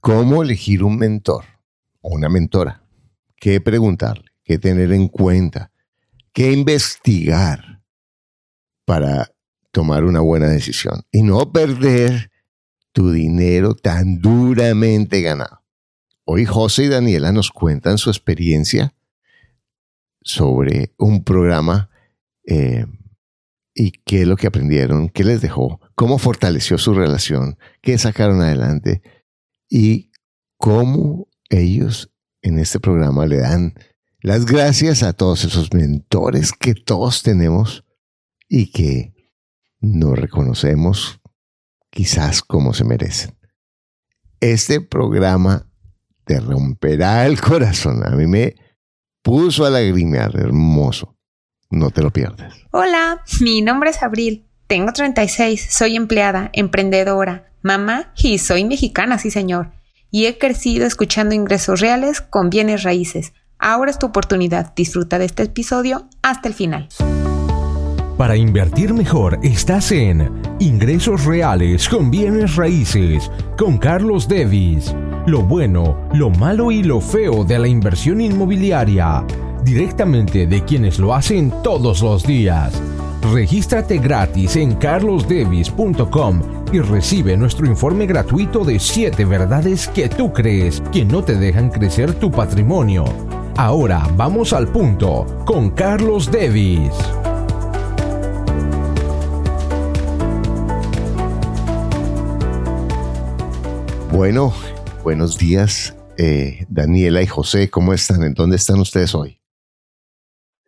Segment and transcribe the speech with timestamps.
[0.00, 1.44] cómo elegir un mentor
[2.00, 2.82] o una mentora,
[3.36, 5.72] qué preguntarle, qué tener en cuenta,
[6.32, 7.82] qué investigar
[8.84, 9.30] para
[9.70, 12.30] tomar una buena decisión y no perder
[12.92, 15.62] tu dinero tan duramente ganado.
[16.24, 18.94] Hoy José y Daniela nos cuentan su experiencia
[20.22, 21.90] sobre un programa
[22.46, 22.86] eh,
[23.74, 28.42] y qué es lo que aprendieron, qué les dejó, cómo fortaleció su relación, qué sacaron
[28.42, 29.02] adelante
[29.70, 30.10] y
[30.58, 33.74] cómo ellos en este programa le dan
[34.20, 37.84] las gracias a todos esos mentores que todos tenemos
[38.48, 39.14] y que
[39.80, 41.20] no reconocemos
[41.88, 43.38] quizás como se merecen.
[44.40, 45.66] Este programa
[46.24, 48.06] te romperá el corazón.
[48.06, 48.56] A mí me
[49.22, 51.16] puso a lagrimear, hermoso.
[51.70, 52.54] No te lo pierdas.
[52.72, 54.46] Hola, mi nombre es Abril.
[54.66, 59.70] Tengo 36, soy empleada, emprendedora, mamá y soy mexicana, sí señor.
[60.10, 63.32] Y he crecido escuchando ingresos reales con bienes raíces.
[63.58, 64.74] Ahora es tu oportunidad.
[64.74, 66.88] Disfruta de este episodio hasta el final.
[68.20, 74.94] Para invertir mejor estás en Ingresos Reales con Bienes Raíces con Carlos Devis.
[75.26, 79.24] Lo bueno, lo malo y lo feo de la inversión inmobiliaria.
[79.64, 82.78] Directamente de quienes lo hacen todos los días.
[83.22, 86.40] Regístrate gratis en carlosdevis.com
[86.72, 91.70] y recibe nuestro informe gratuito de 7 verdades que tú crees que no te dejan
[91.70, 93.04] crecer tu patrimonio.
[93.56, 96.92] Ahora vamos al punto con Carlos Devis.
[104.12, 104.52] Bueno,
[105.04, 108.22] buenos días, eh, Daniela y José, ¿cómo están?
[108.22, 109.39] ¿En dónde están ustedes hoy?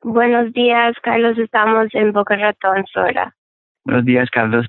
[0.03, 1.39] Buenos días, Carlos.
[1.39, 3.35] Estamos en Boca Ratón, Florida.
[3.85, 4.67] Buenos días, Carlos.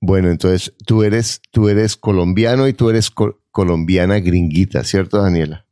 [0.00, 3.10] Bueno, entonces tú eres, tú eres colombiano y tú eres
[3.50, 5.66] colombiana gringuita, ¿cierto, Daniela?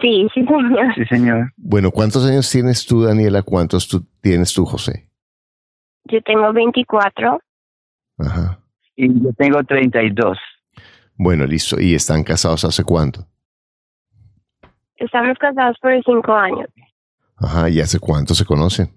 [0.00, 0.94] Sí, sí, señor.
[0.94, 1.52] Sí, señor.
[1.56, 3.42] Bueno, ¿cuántos años tienes tú, Daniela?
[3.42, 5.08] ¿Cuántos tú, tienes tú, José?
[6.04, 7.40] Yo tengo 24.
[8.18, 8.60] Ajá.
[8.94, 10.38] Y yo tengo 32.
[11.16, 11.80] Bueno, listo.
[11.80, 13.26] ¿Y están casados hace cuánto?
[14.96, 16.68] Estamos casados por cinco años.
[17.36, 18.88] Ajá, ¿y hace cuánto se conocen?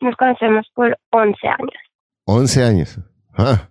[0.00, 1.82] Nos conocemos por 11 años.
[2.24, 3.00] 11 años.
[3.36, 3.68] Ah.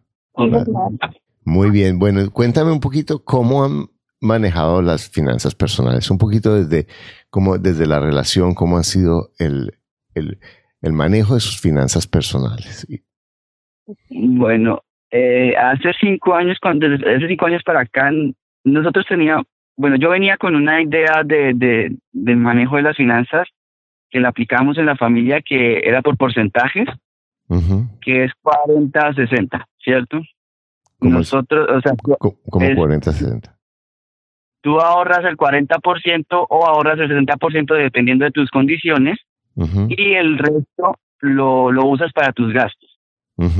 [1.46, 2.00] Muy bien.
[2.00, 3.86] Bueno, cuéntame un poquito cómo han
[4.20, 6.88] manejado las finanzas personales, un poquito desde,
[7.30, 9.78] como desde la relación, cómo ha sido el,
[10.16, 10.40] el,
[10.82, 12.88] el manejo de sus finanzas personales.
[14.10, 14.82] Bueno,
[15.12, 18.12] eh, hace cinco años, cuando, hace cinco años para acá,
[18.64, 19.46] nosotros teníamos,
[19.78, 23.48] bueno, yo venía con una idea de, de, de manejo de las finanzas
[24.10, 26.88] que la aplicamos en la familia que era por porcentajes,
[28.02, 30.22] que es 40-60, ¿cierto?
[31.00, 31.94] Nosotros, o sea,
[32.50, 33.54] ¿cómo 40-60?
[34.62, 39.20] Tú ahorras el 40% o ahorras el 60% dependiendo de tus condiciones
[39.90, 43.00] y el resto lo, lo usas para tus gastos.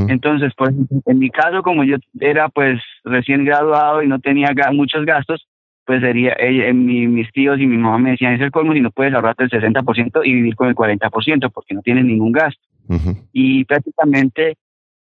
[0.10, 5.06] Entonces, por en mi caso, como yo era pues recién graduado y no tenía muchos
[5.06, 5.48] gastos,
[5.88, 8.92] pues sería, eh, mis tíos y mi mamá me decían, es el colmo si no
[8.92, 12.62] puedes ahorrarte el 60% y vivir con el 40% porque no tienes ningún gasto.
[13.32, 14.58] Y prácticamente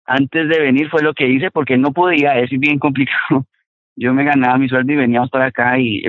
[0.06, 3.46] antes de venir fue lo que hice porque no podía, es bien complicado.
[3.98, 6.02] Yo me ganaba mi sueldo y veníamos para acá y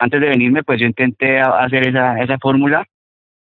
[0.00, 2.84] antes de venirme pues yo intenté hacer esa, esa fórmula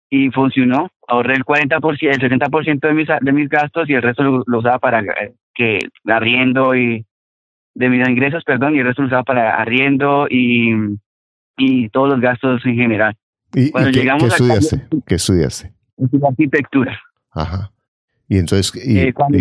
[0.09, 0.89] y funcionó.
[1.07, 4.79] Ahorré el 40%, el 60% de mis, de mis gastos y el resto lo, usaba
[4.79, 5.77] para eh, que
[6.07, 7.05] arriendo y
[7.79, 10.73] de mis ingresos, perdón, y el resto lo usaba para arriendo y,
[11.57, 13.15] y todos los gastos en general.
[13.53, 14.87] ¿Y, Cuando qué, llegamos estudiaste?
[15.07, 15.73] ¿Qué estudiaste?
[16.27, 16.99] Arquitectura.
[17.31, 17.71] Ajá.
[18.27, 19.39] Y entonces, y, eh, cuando,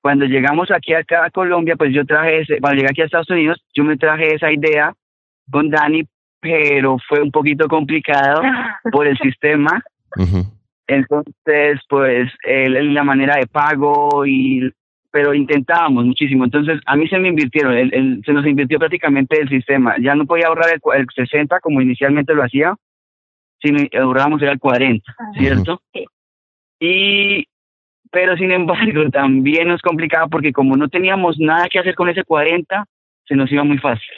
[0.00, 3.30] cuando llegamos aquí acá a Colombia, pues yo traje ese, cuando llegué aquí a Estados
[3.30, 4.94] Unidos, yo me traje esa idea
[5.50, 6.04] con Dani
[6.40, 8.42] pero fue un poquito complicado
[8.92, 9.82] por el sistema.
[10.86, 14.72] Entonces, pues, la manera de pago y
[15.18, 16.44] pero intentábamos muchísimo.
[16.44, 19.96] Entonces, a mí se me invirtieron, el, se nos invirtió prácticamente el sistema.
[20.00, 22.76] Ya no podía ahorrar el, 60 como inicialmente lo hacía,
[23.60, 25.82] sino ahorrábamos era el 40, ¿cierto?
[26.78, 27.48] Y,
[28.12, 32.22] pero sin embargo, también nos complicaba porque como no teníamos nada que hacer con ese
[32.22, 32.84] 40,
[33.26, 34.14] se nos iba muy fácil.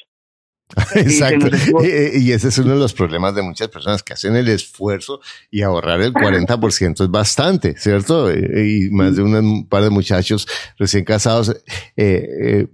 [0.95, 1.49] Exacto.
[1.83, 5.21] Y, ese es uno de los problemas de muchas personas que hacen el esfuerzo
[5.51, 8.31] y ahorrar el 40% es bastante, ¿cierto?
[8.33, 10.47] Y más de un par de muchachos
[10.79, 11.51] recién casados.
[11.97, 12.67] Eh, eh,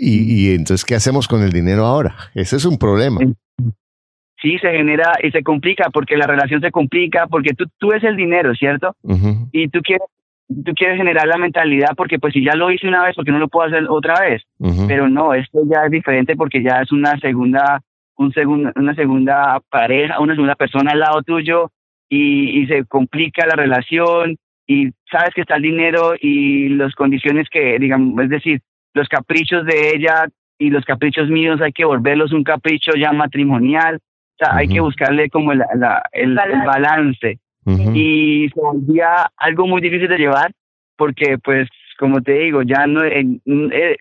[0.00, 2.14] y, y, entonces, ¿qué hacemos con el dinero ahora?
[2.34, 3.20] Ese es un problema.
[4.40, 8.04] Sí, se genera y se complica porque la relación se complica porque tú, tú ves
[8.04, 8.94] el dinero, ¿cierto?
[9.52, 10.06] Y tú quieres
[10.48, 13.38] tú quieres generar la mentalidad porque pues si ya lo hice una vez, porque no
[13.38, 14.42] lo puedo hacer otra vez?
[14.86, 17.80] Pero no, esto ya es diferente porque ya es una segunda,
[18.16, 21.70] un segundo, una segunda pareja, una segunda persona al lado tuyo
[22.08, 24.36] y, y se complica la relación
[24.66, 28.60] y sabes que está el dinero y las condiciones que, digamos, es decir,
[28.94, 30.26] los caprichos de ella
[30.58, 33.96] y los caprichos míos hay que volverlos un capricho ya matrimonial.
[33.96, 35.62] O sea, hay que buscarle como el,
[36.12, 37.38] el, balance.
[37.66, 40.52] Y se volvía algo muy difícil de llevar
[40.96, 41.68] porque, pues,
[41.98, 43.96] como te digo, ya no, eh, eh,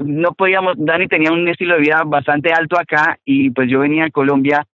[0.00, 4.04] no podíamos, Dani tenía un estilo de vida bastante alto acá y pues yo venía
[4.04, 4.66] a Colombia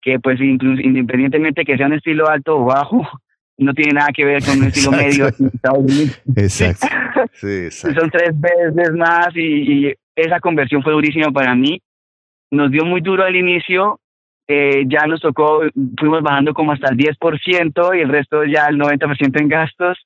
[0.00, 3.06] que pues incluso, independientemente que sea un estilo alto o bajo,
[3.58, 5.28] no tiene nada que ver con un estilo medio
[6.36, 6.86] Exacto.
[7.80, 11.80] Son tres veces más y, esa conversión fue durísima para mí.
[12.50, 14.00] Nos dio muy duro al inicio,
[14.48, 15.60] eh, ya nos tocó,
[15.98, 19.98] fuimos bajando como hasta el 10% y el resto ya el 90% en gastos.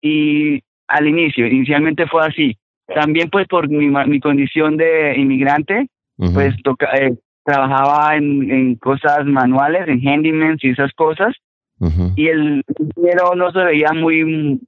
[0.00, 2.56] Y al inicio, inicialmente fue así.
[2.86, 9.26] También pues por mi, mi condición de inmigrante, pues toca, eh, trabajaba en, en cosas
[9.26, 11.34] manuales, en handyman y esas cosas.
[12.16, 12.64] Y el
[12.96, 14.60] dinero no se veía muy,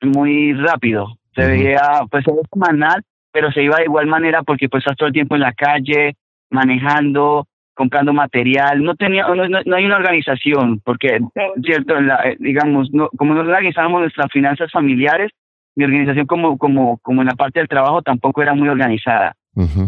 [0.00, 1.80] muy rápido, se veía,
[2.10, 5.36] pues se semanal, pero se iba de igual manera porque pues estás todo el tiempo
[5.36, 6.16] en la calle,
[6.50, 11.18] manejando, comprando material, no tenía, no, hay una organización, porque,
[11.64, 15.30] cierto, eh, digamos, no, como no organizábamos nuestras finanzas familiares,
[15.74, 19.34] mi organización como, como, como en la parte del trabajo tampoco era muy organizada.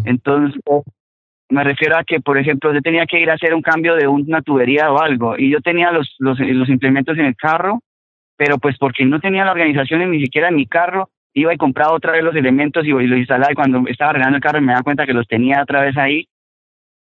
[0.04, 0.60] Entonces,
[1.50, 4.06] me refiero a que, por ejemplo, yo tenía que ir a hacer un cambio de
[4.08, 7.81] una tubería o algo y yo tenía los, los, los implementos en el carro,
[8.36, 11.92] pero pues porque no tenía la organización ni siquiera en mi carro, iba y compraba
[11.92, 14.84] otra vez los elementos y, los instalaba y cuando estaba arreglando el carro me daba
[14.84, 16.28] cuenta que los tenía otra vez ahí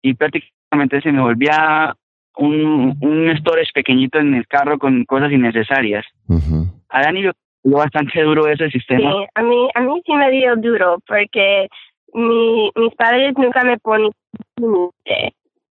[0.01, 0.58] y prácticamente
[1.01, 1.95] se me volvía
[2.37, 6.05] un, un storage pequeñito en el carro con cosas innecesarias.
[6.89, 7.33] A Dani le
[7.63, 9.11] dio bastante duro ese sistema.
[9.11, 11.67] Sí, a mí, a mí sí me dio duro porque
[12.13, 13.77] mi, mis padres nunca me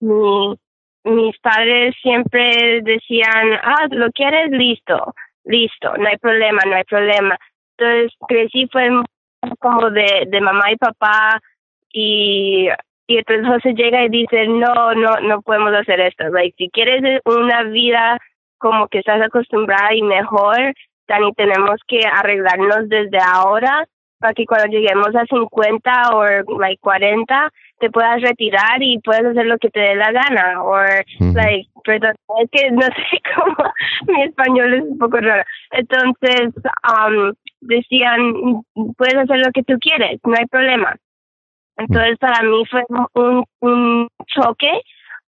[0.00, 0.54] Mi,
[1.04, 5.14] mis padres siempre decían, ah, lo quieres, listo,
[5.44, 7.38] listo, no hay problema, no hay problema.
[7.76, 8.88] Entonces crecí fue
[9.60, 11.40] como de, de mamá y papá
[11.92, 12.68] y,
[13.08, 16.28] y entonces José llega y dice, no, no, no podemos hacer esto.
[16.28, 18.19] Like, si quieres una vida
[18.58, 20.75] como que estás acostumbrada y mejor,
[21.08, 23.87] Dani, tenemos que arreglarnos desde ahora
[24.19, 29.46] para que cuando lleguemos a 50 o like 40 te puedas retirar y puedas hacer
[29.46, 30.62] lo que te dé la gana.
[30.62, 30.76] O
[31.32, 33.72] like perdón es que no sé cómo
[34.06, 35.44] mi español es un poco raro.
[35.70, 36.52] Entonces
[36.84, 37.32] um,
[37.62, 38.62] decían
[38.99, 40.94] puedes hacer lo que tú quieres no hay problema
[41.78, 42.84] entonces para mí fue
[43.14, 44.82] un, un choque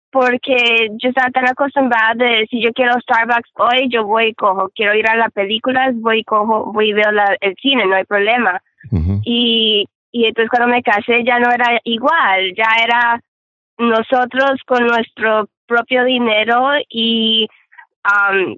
[0.09, 4.69] porque yo estaba tan acostumbrada de si yo quiero Starbucks hoy, yo voy y cojo.
[4.73, 7.95] Quiero ir a las películas, voy y cojo, voy y veo la, el cine, no
[7.95, 8.59] hay problema
[9.23, 13.21] y, y entonces cuando me casé ya no era igual, ya era
[13.77, 17.47] nosotros con nuestro propio dinero y
[18.05, 18.55] um,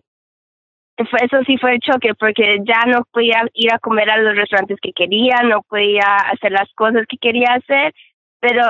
[1.22, 4.78] eso sí fue el choque porque ya no podía ir a comer a los restaurantes
[4.82, 7.94] que quería, no podía hacer las cosas que quería hacer,
[8.40, 8.64] pero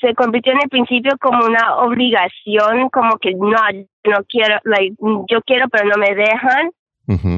[0.00, 3.56] se convirtió en el principio como una obligación, como que no,
[4.04, 4.94] no quiero, like,
[5.28, 6.70] yo quiero pero no me dejan,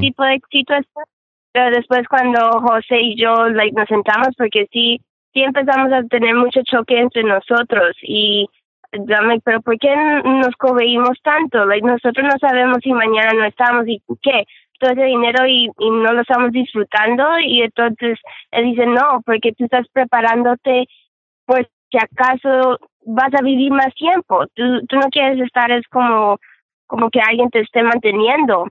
[0.01, 1.05] tipo de situación.
[1.51, 4.99] Pero después cuando José y yo like, nos sentamos, porque sí,
[5.33, 8.47] sí empezamos a tener mucho choque entre nosotros y
[8.93, 11.65] dame, pero ¿por qué nos cobeímos tanto?
[11.65, 14.45] Like, nosotros no sabemos si mañana no estamos y qué,
[14.79, 18.19] todo ese dinero y, y no lo estamos disfrutando y entonces
[18.51, 20.87] él dice, no, porque tú estás preparándote
[21.45, 26.37] pues si acaso vas a vivir más tiempo, tú, tú no quieres estar es como,
[26.87, 28.67] como que alguien te esté manteniendo.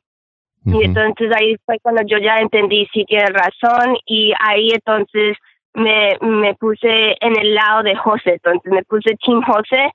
[0.65, 5.37] Y entonces ahí fue cuando yo ya entendí si tiene razón y ahí entonces
[5.75, 9.91] me, me puse en el lado de José, entonces me puse Team José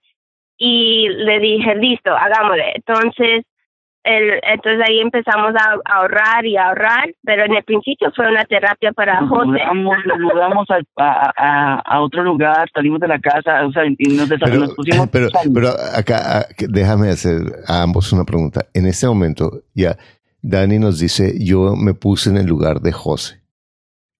[0.57, 2.73] y le dije, listo, hagámosle.
[2.75, 3.45] Entonces,
[4.03, 8.91] el, entonces ahí empezamos a, ahorrar y ahorrar, pero en el principio fue una terapia
[8.93, 9.59] para José.
[9.73, 14.29] Nos mudamos a, a, a, otro lugar, salimos de la casa, o sea, y nos,
[14.29, 15.09] pero, nos pusimos...
[15.09, 18.65] Pero, pero acá, déjame hacer a ambos una pregunta.
[18.73, 19.97] En este momento, ya
[20.41, 23.41] Dani nos dice, yo me puse en el lugar de José.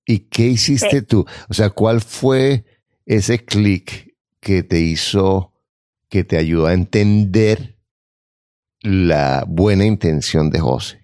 [0.06, 1.26] ¿Y qué hiciste tú?
[1.50, 2.64] O sea, ¿cuál fue
[3.06, 5.54] ese clic que te hizo,
[6.10, 7.76] que te ayudó a entender
[8.82, 11.04] la buena intención de José?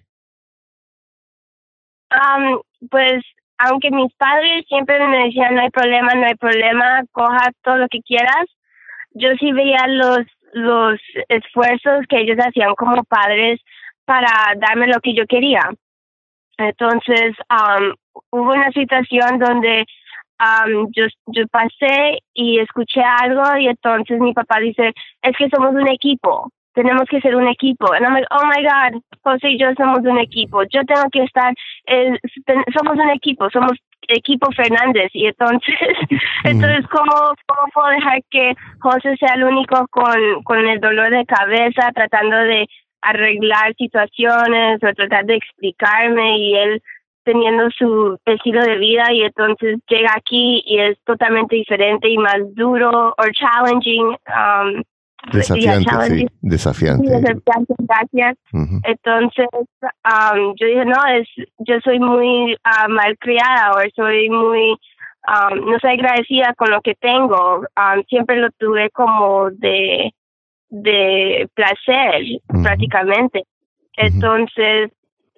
[2.90, 3.24] pues,
[3.58, 7.88] aunque mis padres siempre me decían, no hay problema, no hay problema, coja todo lo
[7.88, 8.46] que quieras,
[9.10, 10.20] yo sí veía los,
[10.52, 13.60] los esfuerzos que ellos hacían como padres
[14.04, 15.62] para darme lo que yo quería.
[16.56, 17.34] Entonces,
[18.30, 19.86] hubo una situación donde
[20.92, 25.88] yo, yo pasé y escuché algo y entonces mi papá dice, es que somos un
[25.88, 27.92] equipo, tenemos que ser un equipo.
[27.92, 31.22] And I'm like, oh my God, José y yo somos un equipo, yo tengo que
[31.22, 31.54] estar,
[31.86, 32.18] eh,
[32.76, 33.72] somos un equipo, somos
[34.08, 35.74] equipo Fernández y entonces,
[36.44, 41.24] entonces ¿cómo, ¿cómo puedo dejar que José sea el único con, con el dolor de
[41.24, 42.66] cabeza tratando de
[43.00, 46.82] arreglar situaciones o tratar de explicarme y él
[47.24, 52.36] teniendo su estilo de vida y entonces llega aquí y es totalmente diferente y más
[52.54, 54.16] duro o challenging.
[54.28, 54.82] Um,
[55.32, 57.08] desafiante, sí, desafiante.
[57.78, 58.36] gracias.
[58.52, 59.48] Entonces,
[59.82, 61.28] um, yo dije, no, es,
[61.58, 64.70] yo soy muy uh, malcriada o soy muy,
[65.26, 67.60] um, no soy agradecida con lo que tengo.
[67.76, 70.12] Um, siempre lo tuve como de,
[70.68, 72.22] de placer,
[72.62, 73.44] prácticamente.
[73.96, 74.90] Entonces,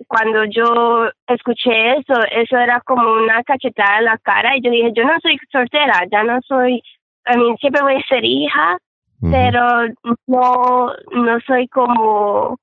[0.09, 4.93] cuando yo escuché eso, eso era como una cachetada en la cara y yo dije,
[4.95, 6.83] yo no soy soltera, ya no soy,
[7.25, 8.79] a mí siempre voy a ser hija,
[9.21, 9.89] pero
[10.27, 12.59] no, no soy como,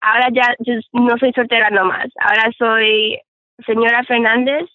[0.00, 0.54] ahora ya
[0.92, 3.18] no soy soltera nomás, ahora soy
[3.66, 4.68] señora Fernández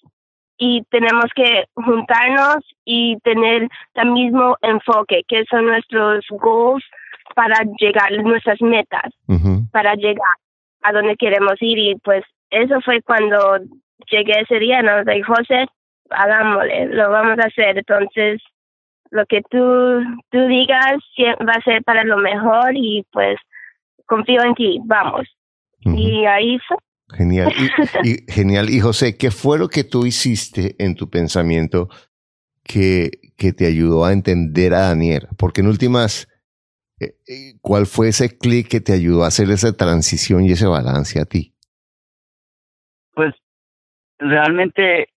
[0.58, 6.84] y tenemos que juntarnos y tener el mismo enfoque, que son nuestros goals
[7.36, 9.14] para llegar, nuestras metas,
[9.72, 10.36] para llegar
[10.82, 13.60] a donde queremos ir y pues eso fue cuando
[14.10, 15.66] llegué ese día, nos dijo José,
[16.10, 17.78] hagámosle, lo vamos a hacer.
[17.78, 18.42] Entonces,
[19.12, 20.98] lo que tú, tú digas
[21.48, 23.38] va a ser para lo mejor y pues
[24.06, 25.28] confío en ti, vamos.
[25.82, 26.78] Y ahí fue.
[27.16, 27.52] Genial.
[28.04, 28.70] Y, genial.
[28.70, 31.90] Y José, ¿qué fue lo que tú hiciste en tu pensamiento
[32.64, 35.28] que, que te ayudó a entender a Daniel?
[35.38, 36.28] Porque en últimas,
[37.62, 41.26] ¿Cuál fue ese clic que te ayudó a hacer esa transición y ese balance a
[41.26, 41.54] ti?
[43.14, 43.34] Pues
[44.18, 45.10] realmente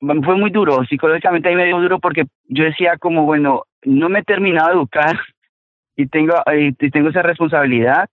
[0.00, 4.20] fue muy duro, psicológicamente ahí me dio duro porque yo decía como, bueno, no me
[4.20, 5.18] he terminado de educar
[5.96, 8.08] y tengo, y tengo esa responsabilidad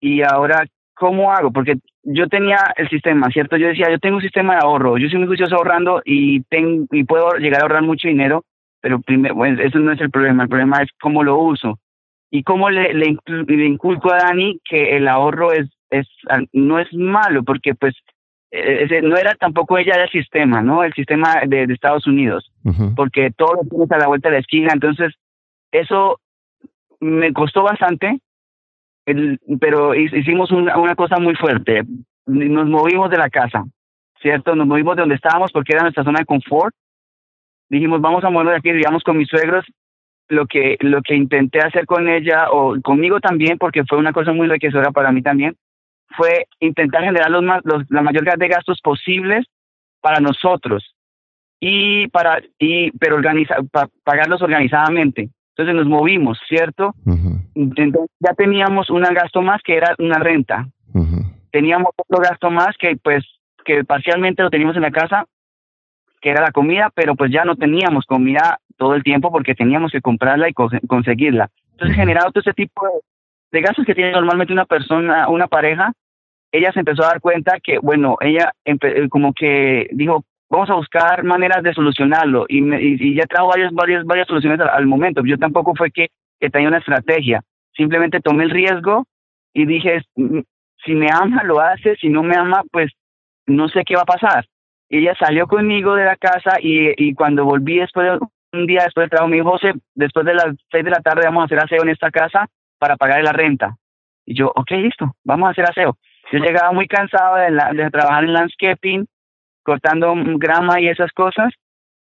[0.00, 1.50] y ahora, ¿cómo hago?
[1.50, 3.56] Porque yo tenía el sistema, ¿cierto?
[3.56, 6.86] Yo decía, yo tengo un sistema de ahorro, yo soy muy juicioso ahorrando y, tengo,
[6.92, 8.44] y puedo llegar a ahorrar mucho dinero,
[8.80, 11.78] pero primero, bueno, eso no es el problema, el problema es cómo lo uso
[12.30, 13.16] y cómo le, le,
[13.66, 16.08] inculco a Dani que el ahorro es, es
[16.52, 17.94] no es malo, porque pues
[18.50, 20.84] eh, no era tampoco ella del sistema, ¿no?
[20.84, 22.50] El sistema de, Estados Unidos,
[22.96, 25.12] porque todo lo tienes a la vuelta de la esquina, entonces
[25.72, 26.20] eso
[27.00, 28.20] me costó bastante,
[29.06, 31.82] el, pero hicimos una, una cosa muy fuerte,
[32.26, 33.64] nos movimos de la casa,
[34.20, 34.54] ¿cierto?
[34.54, 36.74] Nos movimos de donde estábamos porque era nuestra zona de confort,
[37.68, 39.64] dijimos vamos a movernos de aquí, vivíamos con mis suegros
[40.28, 44.32] lo que, lo que intenté hacer con ella o conmigo también, porque fue una cosa
[44.32, 45.56] muy enriquecedora para mí también,
[46.16, 49.46] fue intentar generar los, los, la mayor cantidad de gastos posibles
[50.00, 50.94] para nosotros
[51.60, 53.56] y para y pero organiza,
[54.04, 55.30] pagarlos organizadamente.
[55.56, 56.94] Entonces nos movimos, ¿cierto?
[57.54, 60.66] Entonces ya teníamos un gasto más que era una renta.
[61.50, 63.24] Teníamos otro gasto más que pues
[63.64, 65.26] que parcialmente lo teníamos en la casa,
[66.20, 69.92] que era la comida, pero pues ya no teníamos comida todo el tiempo porque teníamos
[69.92, 71.50] que comprarla y conseguirla.
[71.72, 72.86] Entonces, generado todo ese tipo
[73.50, 75.92] de, gastos que tiene normalmente una persona, una pareja,
[76.52, 80.74] ella se empezó a dar cuenta que, bueno, ella eh, como que dijo, vamos a
[80.74, 85.22] buscar maneras de solucionarlo y, y, ya trajo varias, varias, varias soluciones al, momento.
[85.24, 86.08] Yo tampoco fue que,
[86.40, 87.42] que tenía una estrategia,
[87.76, 89.04] simplemente tomé el riesgo
[89.52, 90.40] y dije, mm,
[90.84, 92.92] si me ama, lo hace, si no me ama, pues
[93.46, 94.46] no sé qué va a pasar.
[94.88, 98.18] Y ella salió conmigo de la casa y, y cuando volví después de
[98.54, 101.22] un día después del trabajo me dijo, José, después de las seis de la tarde
[101.24, 102.46] vamos a hacer aseo en esta casa
[102.78, 103.76] para pagar la renta.
[104.26, 105.96] Y yo, ok, listo, vamos a hacer aseo.
[106.32, 109.06] Yo llegaba muy cansado de, de trabajar en landscaping,
[109.62, 111.52] cortando grama y esas cosas,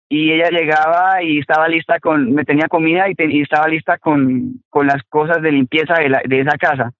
[0.09, 4.62] y ella llegaba y estaba lista con, me tenía comida y, y estaba lista con,
[4.71, 6.93] con las cosas de limpieza de, la, de esa casa.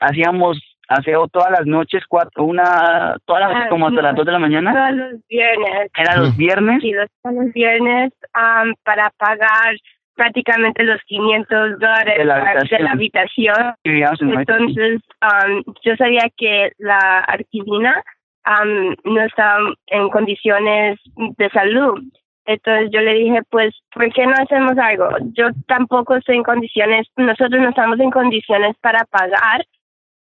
[0.00, 0.58] Hacíamos
[0.94, 4.38] aseo todas las noches, cuatro, una, todas las, ah, como hasta las dos de la
[4.38, 4.72] mañana.
[4.72, 5.90] Todos los viernes.
[5.96, 6.82] ¿Era los viernes?
[6.82, 8.12] Sí, los, los viernes
[8.84, 9.76] para pagar
[10.14, 13.74] prácticamente los 500 dólares de la habitación.
[13.84, 15.00] Entonces,
[15.84, 18.02] yo sabía que la arquivina
[19.04, 22.02] no estaba en condiciones de salud.
[22.44, 25.08] Entonces yo le dije, pues, ¿por qué no hacemos algo?
[25.32, 29.64] Yo tampoco estoy en condiciones, nosotros no estamos en condiciones para pagar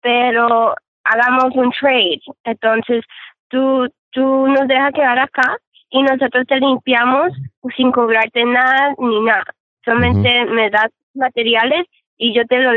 [0.01, 2.21] pero hagamos un trade.
[2.43, 3.03] Entonces,
[3.49, 5.57] tú, tú nos dejas quedar acá
[5.89, 7.31] y nosotros te limpiamos
[7.75, 9.45] sin cobrarte nada ni nada.
[9.83, 11.85] Solamente me das materiales
[12.17, 12.71] y yo te lo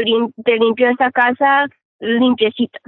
[0.44, 1.66] te limpio esta casa
[2.00, 2.80] limpiecita.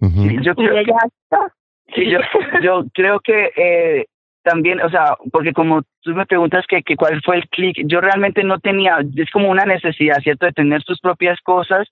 [0.00, 0.92] yo, creo que,
[1.94, 2.18] Sí, yo,
[2.62, 4.06] yo creo que eh,
[4.42, 8.00] también, o sea, porque como tú me preguntas que, que cuál fue el clic, yo
[8.00, 11.88] realmente no tenía, es como una necesidad, ¿cierto?, de tener tus propias cosas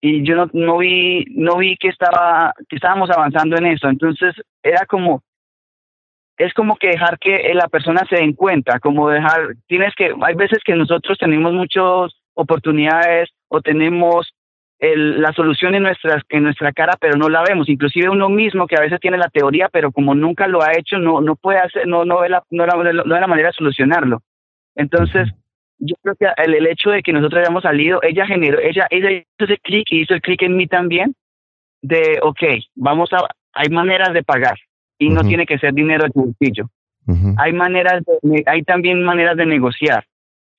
[0.00, 4.34] y yo no, no vi no vi que estaba que estábamos avanzando en eso entonces
[4.62, 5.22] era como
[6.38, 10.34] es como que dejar que la persona se den cuenta como dejar tienes que hay
[10.34, 14.32] veces que nosotros tenemos muchas oportunidades o tenemos
[14.78, 17.68] el, la solución en nuestra en nuestra cara pero no la vemos.
[17.68, 20.98] Inclusive uno mismo que a veces tiene la teoría pero como nunca lo ha hecho
[20.98, 24.22] no no puede hacer no no ve la no, no ve la manera de solucionarlo.
[24.74, 25.28] Entonces
[25.80, 29.10] yo creo que el, el, hecho de que nosotros hayamos salido, ella generó, ella, ella
[29.10, 31.14] hizo ese clic y hizo el clic en mí también,
[31.82, 32.42] de, ok,
[32.74, 34.58] vamos a, hay maneras de pagar
[34.98, 36.68] y no tiene que ser dinero de bolsillo.
[37.38, 40.04] Hay maneras, de, hay también maneras de negociar,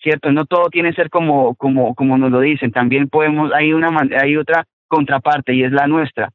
[0.01, 0.31] ¿cierto?
[0.31, 3.89] No todo tiene que ser como, como, como nos lo dicen, también podemos, hay una,
[4.19, 6.31] hay otra contraparte y es la nuestra.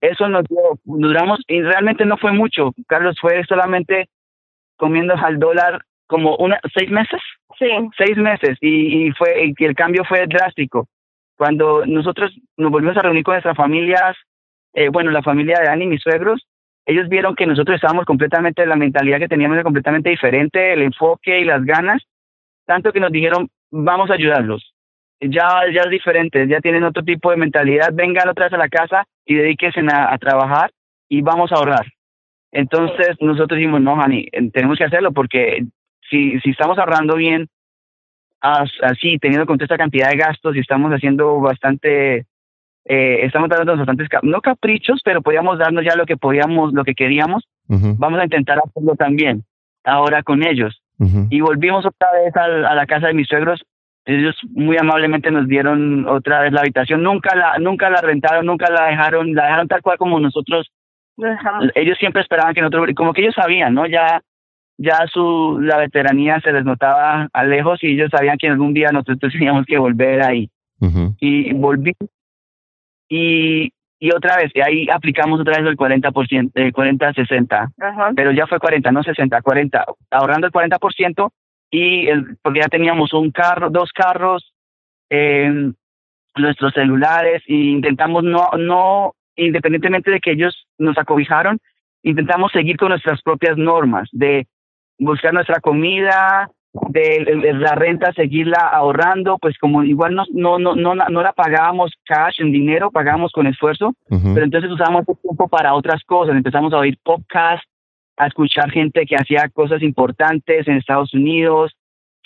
[0.00, 0.44] Eso nos
[0.84, 4.08] duramos, y realmente no fue mucho, Carlos, fue solamente
[4.76, 7.20] comiendo al dólar como una, seis meses.
[7.58, 7.66] Sí.
[7.96, 10.88] Seis meses y, y fue y el cambio fue drástico.
[11.36, 14.16] Cuando nosotros nos volvimos a reunir con nuestras familias,
[14.74, 16.46] eh, bueno, la familia de Ani, mis suegros,
[16.86, 21.40] ellos vieron que nosotros estábamos completamente, la mentalidad que teníamos era completamente diferente, el enfoque
[21.40, 22.02] y las ganas,
[22.64, 24.72] tanto que nos dijeron, vamos a ayudarlos.
[25.20, 28.68] Ya, ya es diferente, ya tienen otro tipo de mentalidad, vengan otra vez a la
[28.68, 30.70] casa y dedíquense a, a trabajar
[31.08, 31.86] y vamos a ahorrar.
[32.52, 35.64] Entonces nosotros dijimos, no, Hani, tenemos que hacerlo porque
[36.10, 37.48] si, si estamos ahorrando bien,
[38.40, 42.26] así, teniendo con toda esta cantidad de gastos y estamos haciendo bastante,
[42.84, 46.94] eh, estamos dando bastantes, no caprichos, pero podíamos darnos ya lo que podíamos, lo que
[46.94, 49.44] queríamos, vamos a intentar hacerlo también,
[49.84, 50.80] ahora con ellos.
[51.28, 53.62] Y volvimos otra vez a, a, la casa de mis suegros,
[54.06, 58.70] ellos muy amablemente nos dieron otra vez la habitación, nunca la, nunca la rentaron, nunca
[58.70, 60.70] la dejaron, la dejaron tal cual como nosotros.
[61.74, 63.86] Ellos siempre esperaban que nosotros, como que ellos sabían, ¿no?
[63.86, 64.22] Ya
[64.78, 68.90] ya su la veteranía se les notaba a lejos y ellos sabían que algún día
[68.92, 70.50] nosotros teníamos que volver ahí.
[71.20, 71.94] Y volví
[73.08, 78.46] y, y otra vez, y ahí aplicamos otra vez el 40%, el 40-60, pero ya
[78.46, 81.30] fue 40, no 60, 40, ahorrando el 40%
[81.70, 84.52] y el, porque ya teníamos un carro, dos carros,
[85.08, 85.72] eh,
[86.36, 91.58] nuestros celulares e intentamos no, no, independientemente de que ellos nos acobijaron,
[92.02, 94.46] intentamos seguir con nuestras propias normas de
[94.98, 96.50] buscar nuestra comida,
[96.90, 101.92] de, la renta seguirla ahorrando, pues como igual no, no, no, no, no la pagábamos
[102.04, 106.72] cash en dinero, pagábamos con esfuerzo, pero entonces usábamos el tiempo para otras cosas, empezamos
[106.72, 107.66] a oír podcasts,
[108.16, 111.76] a escuchar gente que hacía cosas importantes en Estados Unidos,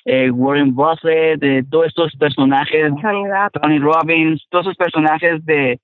[0.04, 5.78] eh, Warren Buffett, de todos estos personajes, Tony, Robbins, todos esos personajes de,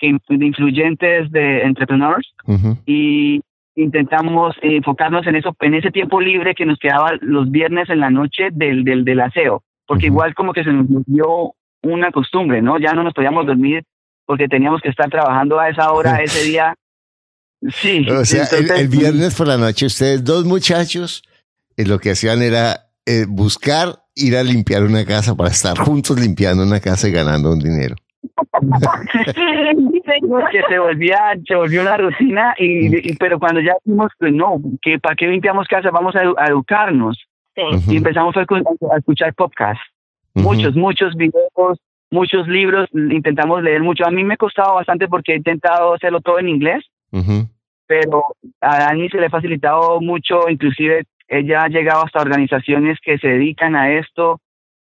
[0.00, 2.34] de influyentes de entrepreneurs.
[2.84, 3.40] Y
[3.76, 8.10] intentamos enfocarnos en eso, en ese tiempo libre que nos quedaba los viernes en la
[8.10, 12.78] noche del, del, del aseo, porque igual como que se nos dio una costumbre, ¿no?
[12.78, 13.84] Ya no nos podíamos dormir
[14.26, 16.74] porque teníamos que estar trabajando a esa hora, ese día.
[17.70, 18.06] Sí.
[18.08, 18.44] O sea,
[18.76, 21.22] el, viernes por la noche, ustedes dos muchachos,
[21.76, 26.20] eh, lo que hacían era eh, buscar ir a limpiar una casa para estar juntos
[26.20, 27.96] limpiando una casa y ganando un dinero
[30.50, 34.98] que se volvía se volvió una rutina y, pero cuando ya dijimos pues no que
[34.98, 37.18] para qué limpiamos casa vamos a, educarnos.
[37.56, 38.44] Y empezamos a,
[38.98, 39.84] escuchar podcasts.
[40.34, 41.78] Muchos muchos videos
[42.10, 44.04] muchos libros intentamos leer mucho.
[44.06, 46.84] A mí me costaba bastante porque he intentado hacerlo todo en inglés.
[47.86, 48.24] Pero
[48.60, 53.28] a Dani se le ha facilitado mucho inclusive ella ha llegado hasta organizaciones que se
[53.28, 54.40] dedican a esto.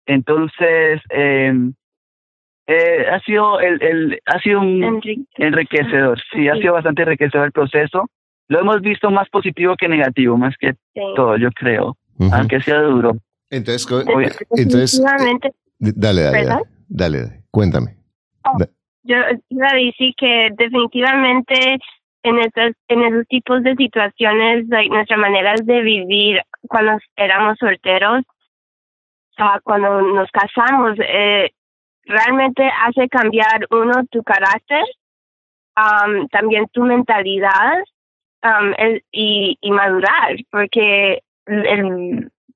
[0.05, 1.53] Entonces eh,
[2.67, 5.01] eh, ha sido el, el ha sido un
[5.38, 8.10] enriquecedor, sí, ha sido bastante enriquecedor el proceso.
[8.47, 10.75] Lo hemos visto más positivo que negativo, más que
[11.15, 11.97] todo, yo creo,
[12.32, 13.13] aunque sea duro.
[13.49, 13.88] Entonces,
[14.51, 16.47] entonces eh, dale, dale,
[16.88, 17.19] dale,
[17.51, 17.97] cuéntame.
[18.43, 18.58] Oh,
[19.04, 19.15] yo
[19.49, 21.80] iba a decir que definitivamente
[22.23, 28.23] en estos, en esos tipos de situaciones, like, nuestra manera de vivir cuando éramos solteros,
[29.38, 31.51] o cuando nos casamos, eh,
[32.06, 34.84] realmente hace cambiar uno tu carácter,
[35.78, 37.80] um, también tu mentalidad
[38.44, 38.74] um,
[39.12, 41.22] y, madurar, porque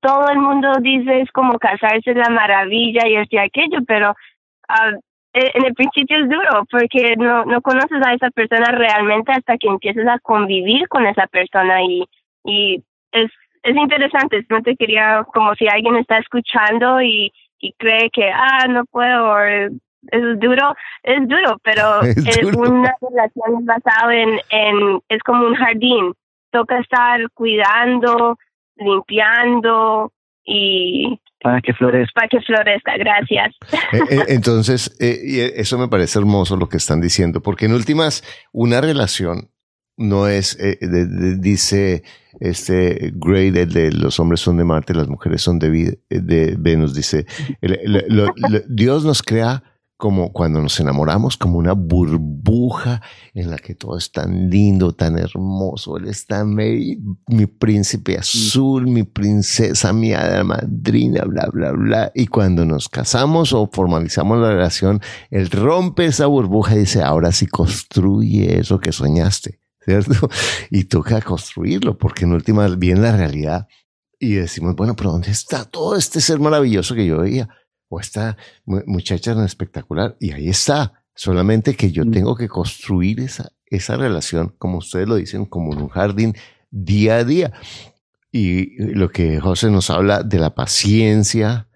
[0.01, 4.99] todo el mundo dice es como casarse la maravilla y esto y aquello, pero uh,
[5.33, 9.67] en el principio es duro porque no, no conoces a esa persona realmente hasta que
[9.67, 12.05] empieces a convivir con esa persona y,
[12.43, 13.31] y es,
[13.63, 18.67] es interesante, no te quería como si alguien está escuchando y y cree que, ah,
[18.67, 25.45] no puedo, es duro, es duro, pero es una relación basada en, en, es como
[25.45, 26.13] un jardín.
[26.51, 28.37] Toca estar cuidando,
[28.75, 30.11] limpiando
[30.43, 32.13] y para que florezca.
[32.15, 33.55] Para que florezca, gracias.
[33.93, 38.23] Eh, eh, entonces, eh, eso me parece hermoso lo que están diciendo, porque en últimas,
[38.51, 39.49] una relación
[39.99, 40.57] no es,
[41.39, 42.03] dice
[42.39, 47.25] este Gray, de, los hombres son de Marte, las mujeres son de, de Venus, dice,
[48.67, 49.63] Dios nos crea
[49.99, 53.01] como cuando nos enamoramos, como una burbuja
[53.33, 55.97] en la que todo es tan lindo, tan hermoso.
[55.97, 62.11] Él está mi, mi príncipe azul, mi princesa, mi hada madrina, bla, bla, bla.
[62.15, 67.33] Y cuando nos casamos o formalizamos la relación, él rompe esa burbuja y dice, ahora
[67.33, 70.29] sí construye eso que soñaste, ¿cierto?
[70.71, 73.67] Y toca construirlo, porque en última viene la realidad.
[74.19, 77.49] Y decimos, bueno, pero ¿dónde está todo este ser maravilloso que yo veía?
[77.89, 80.15] o esta muchacha tan espectacular.
[80.19, 80.93] Y ahí está.
[81.15, 82.11] Solamente que yo mm.
[82.11, 86.35] tengo que construir esa, esa relación, como ustedes lo dicen, como en un jardín
[86.71, 87.51] día a día.
[88.31, 91.67] Y lo que José nos habla de la paciencia,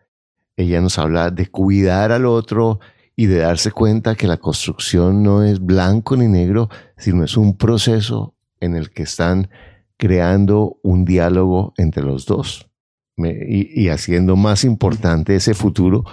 [0.56, 2.80] ella nos habla de cuidar al otro
[3.16, 7.58] y de darse cuenta que la construcción no es blanco ni negro, sino es un
[7.58, 9.50] proceso en el que están
[9.98, 12.70] creando un diálogo entre los dos
[13.18, 16.04] y, haciendo más importante ese futuro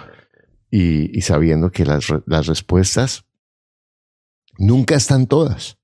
[0.69, 3.25] y, sabiendo que las, las respuestas
[4.57, 5.77] nunca están todas.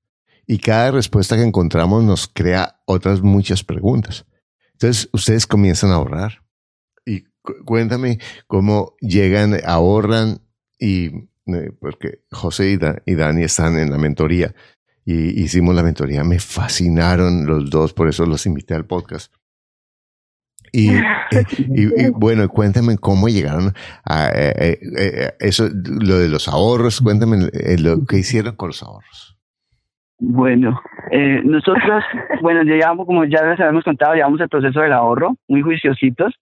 [0.46, 4.26] Y cada respuesta que encontramos nos crea otras muchas preguntas.
[4.74, 6.44] Entonces, ustedes comienzan a ahorrar.
[7.06, 7.26] Y
[7.66, 10.47] cuéntame cómo llegan, ahorran
[10.80, 11.08] y
[11.48, 14.54] eh, porque José y, Dani están en la mentoría
[15.06, 16.24] y hicimos la mentoría.
[16.24, 19.34] Me fascinaron los dos, por eso los invité al podcast.
[20.74, 20.90] Y,
[21.58, 25.70] y, bueno, cuéntame cómo llegaron a eh, eh, eh, eso,
[26.02, 27.38] lo de los ahorros, cuéntame
[27.80, 29.38] lo que hicieron con los ahorros.
[30.20, 30.82] Bueno,
[31.44, 32.04] nosotros,
[32.42, 36.34] bueno, llevamos, como ya les habíamos contado, llevamos el proceso del ahorro, muy juiciositos,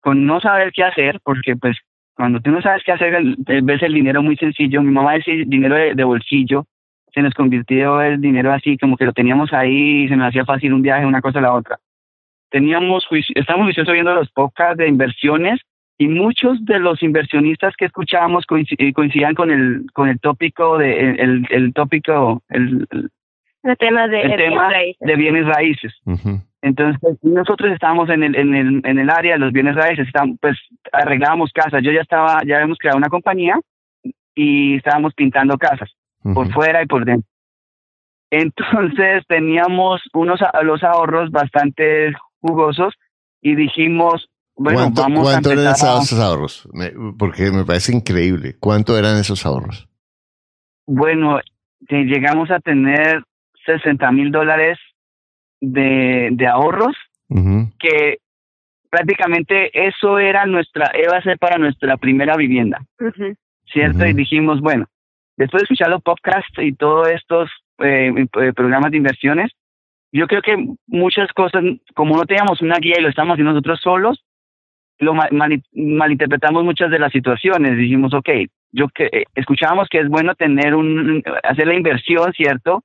[0.00, 1.76] con no saber qué hacer, porque pues
[2.14, 3.22] cuando tú no sabes qué hacer,
[3.62, 4.82] ves el dinero muy sencillo.
[4.82, 6.66] Mi mamá decía dinero de, bolsillo,
[7.12, 10.44] se nos convirtió el dinero así, como que lo teníamos ahí y se nos hacía
[10.44, 11.78] fácil un viaje, una cosa a la otra
[12.54, 15.60] teníamos estamos juiciosos viendo los podcasts de inversiones
[15.98, 18.44] y muchos de los inversionistas que escuchábamos
[18.78, 22.86] eh, coincidían con el con el tópico de el, el tópico el,
[23.64, 24.68] el tema de, tema
[25.00, 25.92] de bienes raíces.
[26.64, 30.38] Entonces nosotros estábamos en el, en el en el área de los bienes raíces, estábamos,
[30.40, 30.56] pues
[30.92, 31.82] arreglábamos casas.
[31.84, 33.60] Yo ya estaba ya habíamos creado una compañía
[34.34, 35.90] y estábamos pintando casas
[36.22, 37.28] por fuera y por dentro.
[38.30, 42.94] Entonces teníamos unos los ahorros bastante jugosos
[43.42, 46.66] y dijimos, bueno, ¿Cuánto, vamos ¿cuánto eran esos ahorros?
[47.18, 48.56] porque me parece increíble.
[48.58, 49.86] ¿Cuánto eran esos ahorros?
[50.86, 51.40] Bueno,
[51.90, 53.22] llegamos a tener
[53.66, 54.78] 60 mil dólares
[55.72, 56.96] de, de ahorros,
[57.78, 58.18] que
[58.90, 62.80] prácticamente eso era nuestra, iba a ser para nuestra primera vivienda,
[63.72, 64.06] ¿cierto?
[64.06, 64.86] Y dijimos, bueno,
[65.36, 69.50] después de escuchar los podcasts y todos estos eh, eh, programas de inversiones,
[70.12, 73.80] yo creo que muchas cosas, como no teníamos una guía y lo estamos haciendo nosotros
[73.80, 74.24] solos,
[75.00, 75.12] lo
[75.72, 77.76] malinterpretamos muchas de las situaciones.
[77.76, 78.28] Dijimos, ok,
[78.70, 82.84] yo que eh, escuchábamos que es bueno tener un, hacer la inversión, ¿cierto?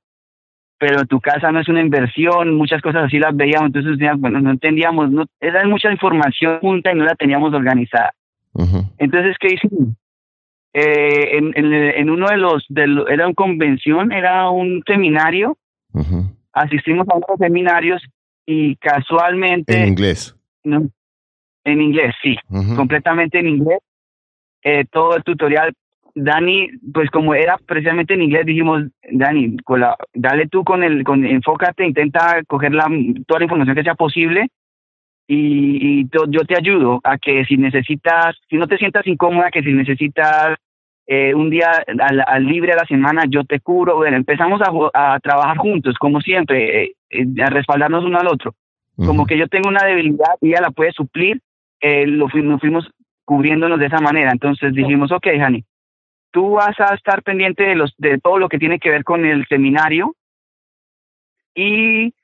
[0.80, 4.50] Pero tu casa no es una inversión, muchas cosas así las veíamos, entonces bueno, no
[4.50, 8.14] entendíamos, no, era mucha información junta y no la teníamos organizada.
[8.96, 9.94] Entonces, ¿qué hicimos?
[10.72, 15.58] Eh, en, en, uno de los, de era una convención, era un seminario,
[16.54, 18.02] asistimos a unos seminarios
[18.46, 19.82] y casualmente...
[19.82, 20.34] En inglés.
[20.64, 20.88] No,
[21.64, 22.36] en inglés, sí,
[22.74, 23.80] completamente en inglés.
[24.62, 25.74] Eh, todo el tutorial.
[26.14, 29.56] Dani, pues como era precisamente en inglés, dijimos, Dani,
[30.14, 32.88] dale tú con el, con, enfócate, intenta coger la,
[33.26, 34.48] toda la información que sea posible
[35.26, 39.62] y, y yo te ayudo a que si necesitas, si no te sientas incómoda, que
[39.62, 40.58] si necesitas
[41.12, 41.72] eh, un día
[42.26, 44.60] al, libre a la semana yo te curo, bueno, empezamos
[44.94, 48.54] a, trabajar juntos, como siempre, eh, eh, a respaldarnos uno al otro.
[48.96, 51.40] Como que yo tengo una debilidad y ella la puede suplir,
[51.80, 52.88] lo nos fuimos
[53.24, 54.30] cubriéndonos de esa manera.
[54.30, 55.64] Entonces dijimos, ok, Hani,
[56.30, 59.24] tú vas a estar pendiente de, los, de todo lo que tiene que ver con
[59.24, 60.14] el seminario
[61.54, 62.14] y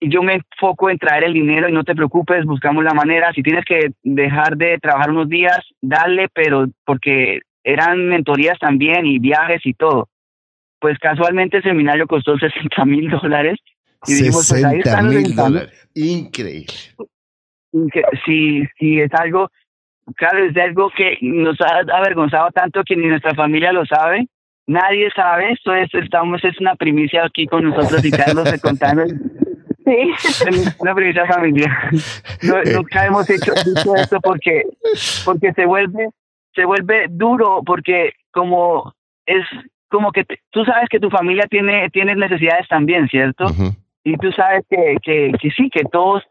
[0.00, 3.32] yo me enfoco en traer el dinero y no te preocupes, buscamos la manera.
[3.32, 9.18] Si tienes que dejar de trabajar unos días, dale, pero porque eran mentorías también y
[9.18, 10.08] viajes y todo.
[10.80, 13.58] Pues casualmente el seminario costó 60 mil dólares.
[14.06, 15.88] Y dijimos, pues mil dólares.
[15.94, 16.74] Increíble.
[18.24, 19.50] Sí, sí, es algo.
[20.16, 24.26] Claro, es de algo que nos ha avergonzado tanto que ni nuestra familia lo sabe,
[24.66, 29.04] nadie sabe, esto es, estamos, es una primicia aquí con nosotros y Carlos contando.
[29.84, 30.12] Sí,
[30.78, 31.72] una primicia familiar.
[32.72, 34.62] nunca hemos hecho, esto porque,
[35.24, 36.08] porque se vuelve,
[36.54, 38.94] se vuelve duro, porque como
[39.26, 39.44] es
[39.88, 43.46] como que tú sabes que tu familia tiene, tiene necesidades también, ¿cierto?
[44.04, 46.22] Y tú sabes que, que, que sí, que todos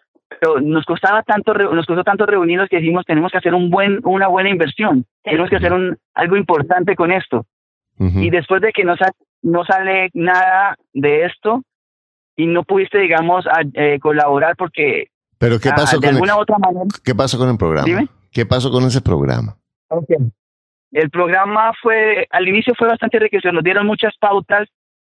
[0.41, 3.99] pero nos costaba tanto nos costó tanto reunirnos que dijimos tenemos que hacer un buen
[4.03, 5.05] una buena inversión.
[5.23, 7.45] Tenemos que hacer un algo importante con esto
[7.99, 8.95] y después de que no
[9.43, 11.61] no sale nada de esto
[12.35, 16.85] y no pudiste digamos eh, colaborar porque pero qué pasó con alguna el, otra manera
[17.03, 19.57] qué pasó con el programa qué pasó con ese programa
[20.91, 24.67] el programa fue al inicio fue bastante enriquecedor nos dieron muchas pautas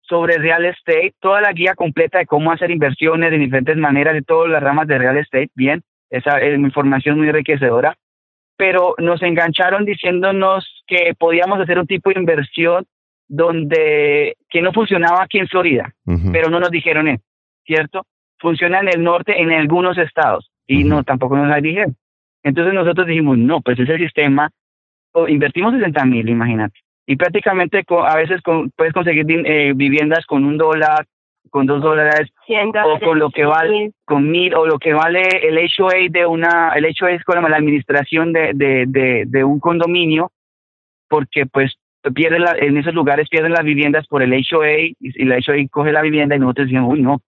[0.09, 4.23] sobre real estate, toda la guía completa de cómo hacer inversiones de diferentes maneras de
[4.23, 7.97] todas las ramas de real estate, bien, esa es información muy enriquecedora,
[8.57, 12.87] pero nos engancharon diciéndonos que podíamos hacer un tipo de inversión
[13.29, 15.93] donde que no funcionaba aquí en Florida,
[16.33, 17.23] pero no nos dijeron eso,
[17.67, 18.07] ¿cierto?
[18.39, 21.95] Funciona en el norte en algunos estados y no tampoco nos la dijeron.
[22.43, 24.51] Entonces nosotros dijimos, no, pues ese sistema,
[25.29, 28.43] invertimos 60 mil, imagínate y prácticamente a veces
[28.77, 31.07] puedes conseguir eh, viviendas con un dólar,
[31.49, 32.31] con dos dólares,
[32.85, 36.73] o con lo que vale, con mil, o lo que vale el HOA de una,
[36.77, 40.33] el HOA es como la administración de, de, de, un condominio,
[41.09, 41.79] porque pues
[42.15, 45.67] pierden la, en esos lugares pierden las viviendas por el HOA y, y la HOA
[45.71, 47.23] coge la vivienda y nosotros decimos, uy, no,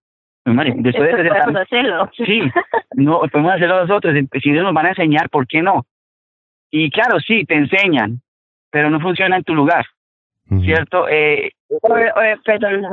[0.45, 2.11] después de hacerlo.
[2.19, 2.43] Sí,
[2.97, 5.87] no, podemos hacerlo nosotros, si ellos nos van a enseñar, ¿por qué no?
[6.71, 8.21] Y claro, sí, te enseñan,
[8.71, 9.85] pero no funciona en tu lugar,
[10.63, 11.09] ¿cierto?
[11.09, 11.53] Eh,
[12.45, 12.85] perdón,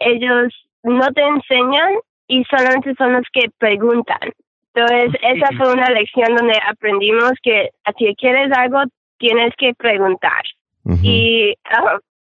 [0.00, 1.94] ellos no te enseñan
[2.26, 4.32] y solamente son los que preguntan.
[4.74, 8.82] Entonces, esa fue una lección donde aprendimos que si quieres algo,
[9.18, 10.42] tienes que preguntar.
[11.02, 11.54] Y,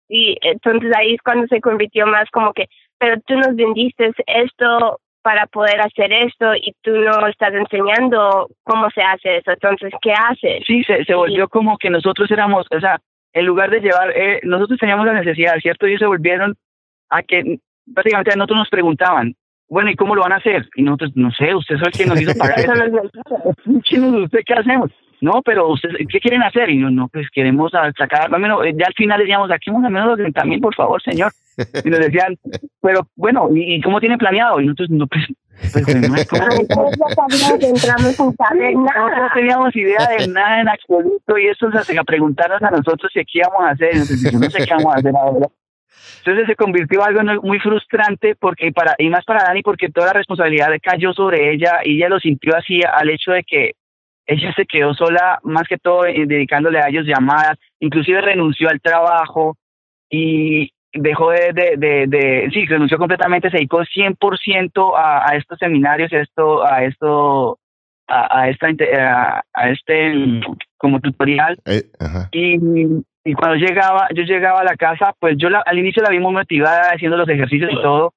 [0.09, 4.99] y entonces ahí es cuando se convirtió más como que, pero tú nos vendiste esto
[5.21, 9.51] para poder hacer esto y tú no estás enseñando cómo se hace eso.
[9.51, 10.63] Entonces, ¿qué haces?
[10.65, 12.99] Sí, se, se volvió como que nosotros éramos, o sea,
[13.33, 15.87] en lugar de llevar, eh, nosotros teníamos la necesidad, ¿cierto?
[15.87, 16.55] Y se volvieron
[17.09, 17.59] a que
[17.93, 19.35] prácticamente a nosotros nos preguntaban,
[19.69, 20.67] bueno, ¿y cómo lo van a hacer?
[20.75, 22.59] Y nosotros, no sé, usted es el que nos hizo pagar.
[23.65, 24.91] ¿Usted qué hacemos?
[25.21, 26.69] No, pero ustedes, ¿qué quieren hacer?
[26.69, 30.09] Y no, no, pues queremos sacar, al menos, ya al final decíamos, saquemos al menos
[30.09, 31.31] los 30 mil, por favor, señor.
[31.83, 32.37] Y nos decían,
[32.81, 34.59] pero bueno, ¿y, cómo tienen planeado?
[34.59, 35.25] Y nosotros, no, pues,
[35.73, 36.03] pues no,
[38.73, 43.23] no teníamos idea de nada en absoluto y eso se a preguntarnos a nosotros qué
[43.33, 43.95] íbamos a hacer.
[43.95, 45.47] Y no sé qué vamos a hacer ahora.
[46.19, 50.07] Entonces se convirtió en algo muy frustrante porque para y más para Dani porque toda
[50.07, 53.71] la responsabilidad cayó sobre ella y ella lo sintió así al hecho de que
[54.27, 58.79] ella se quedó sola más que todo eh, dedicándole a ellos llamadas, inclusive renunció al
[58.79, 59.57] trabajo
[60.09, 66.11] y dejó de, de, de, sí, renunció completamente, se dedicó 100% a, a estos seminarios,
[66.13, 67.59] a esto, a esto,
[68.07, 68.67] a, a esta,
[69.53, 70.41] a, este
[70.77, 71.57] como tutorial.
[71.65, 71.83] Eh,
[72.31, 72.57] y,
[73.23, 76.33] y cuando llegaba, yo llegaba a la casa, pues yo al inicio la vi muy
[76.33, 78.13] motivada haciendo los ejercicios y todo.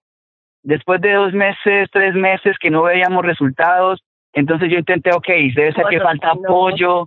[0.62, 5.72] Después de dos meses, tres meses que no veíamos resultados, entonces yo intenté, ok, debe
[5.72, 7.06] ser que falta apoyo.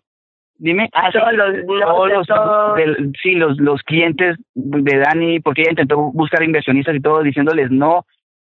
[0.59, 2.27] Dime, ah, todos los,
[3.21, 8.05] sí, los, los clientes de Dani, porque ella intentó buscar inversionistas y todo, diciéndoles no,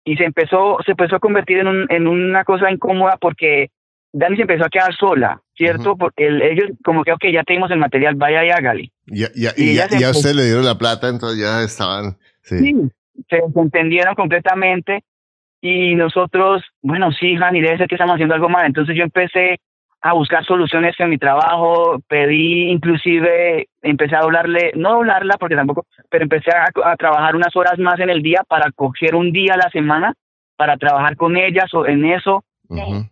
[0.04, 3.70] y se empezó, se empezó a convertir en, un, en una cosa incómoda porque
[4.14, 5.98] Dani se empezó a quedar sola, ¿cierto?
[5.98, 8.92] Porque ellos como que, ok, ya tenemos el material, vaya y hágale.
[9.08, 12.18] Ya, ya, y, ya, ya usted le dieron la plata, entonces ya estaban...
[12.44, 12.76] Sí, sí
[13.30, 15.04] se entendieron completamente
[15.62, 18.66] y nosotros, bueno, sí, Jani, debe ser que estamos haciendo algo mal.
[18.66, 19.60] Entonces yo empecé
[20.06, 25.88] a buscar soluciones en mi trabajo, pedí inclusive, empecé a doblarle, no doblarla porque tampoco,
[26.12, 29.58] pero empecé a, trabajar unas horas más en el día para coger un día a
[29.58, 30.14] la semana
[30.58, 32.44] para trabajar con ellas o en eso.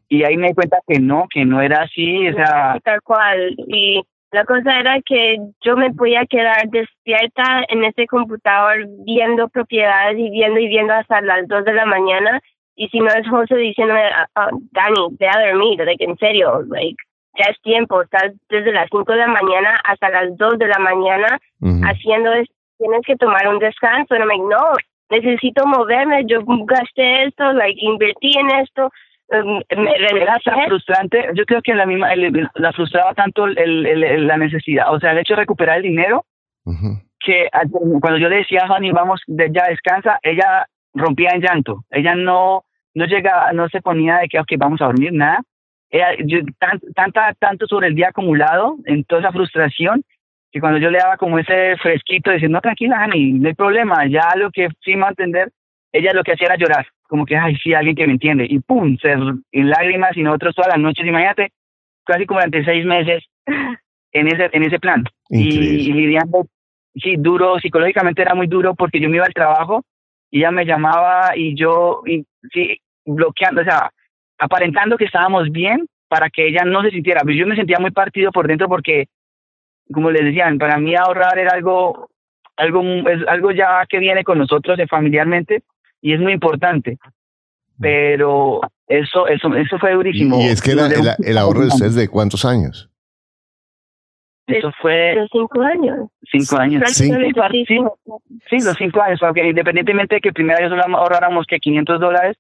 [0.07, 2.77] Y ahí me di cuenta que no, que no era así, o sea...
[2.83, 8.85] Tal cual, y la cosa era que yo me podía quedar despierta en ese computador
[9.03, 12.39] viendo propiedades y viendo y viendo hasta las 2 de la mañana.
[12.75, 14.01] Y si no es José diciéndome,
[14.35, 16.97] uh, Dani, ve a dormir, like, en serio, like,
[17.37, 20.79] ya es tiempo, estás desde las 5 de la mañana hasta las 2 de la
[20.79, 21.39] mañana
[21.83, 24.15] haciendo esto, tienes que tomar un descanso.
[24.17, 24.73] No, no,
[25.09, 28.89] necesito moverme, yo gasté esto, like, invertí en esto,
[29.33, 29.61] Em,
[30.19, 32.09] era tan frustrante, yo creo que la misma,
[32.55, 36.25] la frustraba tanto el, la necesidad, o sea, el hecho de recuperar el dinero,
[37.19, 37.47] que
[38.01, 42.63] cuando yo le decía a Fanny, vamos, ya descansa, ella rompía en llanto, ella no,
[42.93, 45.41] no llegaba, no se ponía de que, ok, vamos a dormir, nada,
[46.25, 46.39] yo,
[46.93, 50.03] tanta, tanto sobre el día acumulado, en toda esa frustración,
[50.51, 54.05] que cuando yo le daba como ese fresquito, diciendo, no, tranquila, Ani, no hay problema,
[54.07, 55.49] ya lo que sí me a entender,
[55.91, 58.59] ella lo que hacía era llorar, como que, ay, sí, alguien que me entiende, y
[58.59, 59.17] pum, ser
[59.51, 61.51] en lágrimas y nosotros todas las noches, imagínate,
[62.05, 63.23] casi como durante seis meses
[64.11, 65.03] en ese, en ese plan.
[65.29, 66.45] Y, y, lidiando,
[66.95, 69.83] sí, duro, psicológicamente era muy duro porque yo me iba al trabajo
[70.33, 73.91] y ella me llamaba y yo, y, sí, bloqueando, o sea,
[74.39, 77.21] aparentando que estábamos bien para que ella no se sintiera.
[77.23, 79.09] Pero yo me sentía muy partido por dentro porque,
[79.93, 82.09] como les decían, para mí ahorrar era algo,
[82.57, 85.61] algo, es algo ya que viene con nosotros familiarmente
[86.01, 86.97] y es muy importante.
[87.79, 90.41] Pero eso, eso, eso fue durísimo.
[90.41, 92.89] Y es que el, ahorro de ustedes de cuántos años?
[94.57, 95.15] Eso fue...
[95.15, 96.09] Los cinco años.
[96.31, 96.83] Cinco años.
[96.91, 97.11] Sí, sí,
[98.59, 99.19] los cinco años.
[99.19, 102.37] Porque independientemente de que primero ellos ahorráramos que 500 dólares,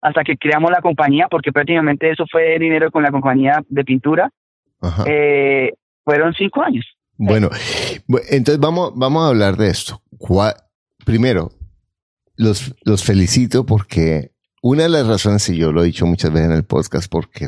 [0.00, 4.30] hasta que creamos la compañía, porque prácticamente eso fue dinero con la compañía de pintura.
[5.06, 5.72] Eh,
[6.04, 6.84] fueron cinco años.
[7.16, 7.48] Bueno,
[8.28, 10.02] entonces vamos, vamos a hablar de esto.
[11.04, 11.50] Primero,
[12.36, 16.50] los, los felicito porque una de las razones, y yo lo he dicho muchas veces
[16.50, 17.46] en el podcast, porque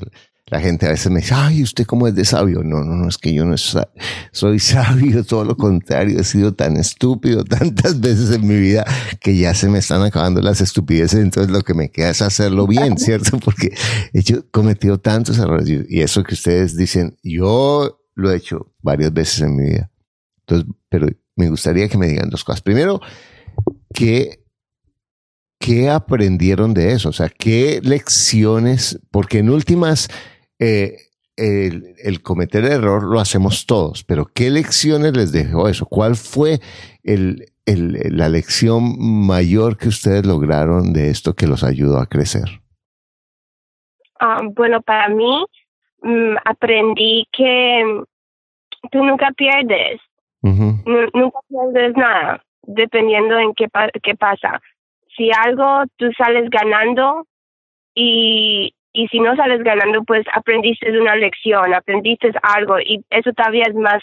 [0.48, 2.62] la gente a veces me dice, ay, ¿usted cómo es de sabio?
[2.62, 6.76] No, no, no, es que yo no soy sabio, todo lo contrario, he sido tan
[6.76, 8.84] estúpido tantas veces en mi vida
[9.20, 12.66] que ya se me están acabando las estupideces, entonces lo que me queda es hacerlo
[12.66, 13.38] bien, ¿cierto?
[13.38, 13.74] Porque
[14.12, 19.40] he cometido tantos errores y eso que ustedes dicen, yo lo he hecho varias veces
[19.40, 19.90] en mi vida.
[20.40, 22.62] Entonces, pero me gustaría que me digan dos cosas.
[22.62, 23.00] Primero,
[23.92, 24.46] que
[25.58, 27.08] ¿qué aprendieron de eso?
[27.08, 29.00] O sea, ¿qué lecciones?
[29.10, 30.08] Porque en últimas,
[30.58, 30.96] eh,
[31.36, 35.86] el, cometer error lo hacemos todos, pero ¿qué lecciones les dejó eso?
[35.86, 36.60] ¿Cuál fue
[37.04, 42.60] el, la lección mayor que ustedes lograron de esto que los ayudó a crecer?
[44.18, 45.44] Ah, bueno, para mí
[46.02, 48.02] mm, aprendí que
[48.90, 50.00] tú nunca pierdes,
[50.42, 53.66] nunca pierdes nada, dependiendo en qué,
[54.02, 54.60] qué pasa.
[55.16, 57.26] Si algo tú sales ganando
[57.94, 63.64] y y si no sales ganando, pues aprendiste una lección, aprendiste algo y eso todavía
[63.68, 64.02] es más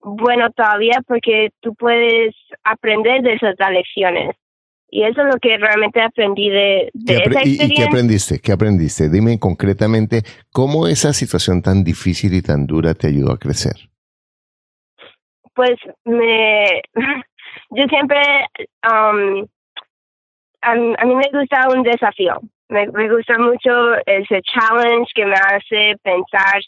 [0.00, 4.34] bueno todavía porque tú puedes aprender de esas lecciones.
[4.90, 7.66] Y eso es lo que realmente aprendí de, esa experiencia.
[7.66, 8.40] ¿Y qué aprendiste?
[8.40, 9.08] ¿Qué aprendiste?
[9.08, 13.76] Dime concretamente cómo esa situación tan difícil y tan dura te ayudó a crecer.
[15.54, 16.82] Pues me,
[17.70, 18.20] yo siempre,
[18.90, 19.46] um,
[20.62, 22.40] a, a mí me gusta un desafío
[22.72, 26.60] me, me gusta mucho ese challenge que me hace pensar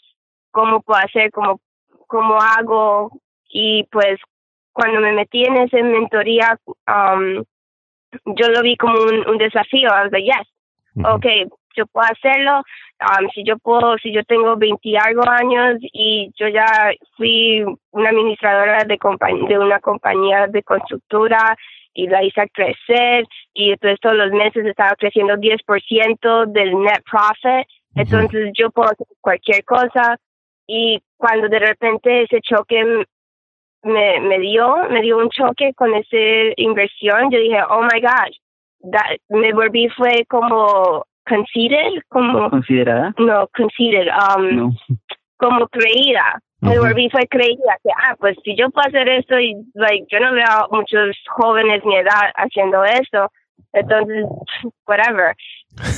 [0.51, 1.59] cómo puedo hacer, cómo,
[2.07, 3.11] cómo hago.
[3.49, 4.19] Y pues
[4.71, 7.43] cuando me metí en esa mentoría, um,
[8.25, 9.89] yo lo vi como un, un desafío.
[9.89, 10.47] I was like, yes,
[11.03, 12.61] okay, yo puedo hacerlo.
[13.01, 18.09] Um, si yo puedo, si yo tengo 20 algo años y yo ya fui una
[18.09, 18.97] administradora de,
[19.49, 21.57] de una compañía de constructora
[21.95, 27.67] y la hice crecer y entonces todos los meses estaba creciendo 10% del net profit.
[27.95, 30.17] Entonces yo puedo hacer cualquier cosa
[30.67, 32.83] y cuando de repente ese choque
[33.83, 36.17] me, me dio, me dio un choque con esa
[36.57, 42.49] inversión, yo dije, oh my God, me volví fue como conceited, como...
[42.49, 43.13] ¿Considerada?
[43.17, 44.75] No, conceited, um,
[45.37, 49.55] como creída me volví fue creída que, ah, pues si yo puedo hacer esto y,
[49.73, 53.31] like, yo no veo a muchos jóvenes mi edad haciendo esto,
[53.73, 54.25] entonces,
[54.87, 55.35] whatever.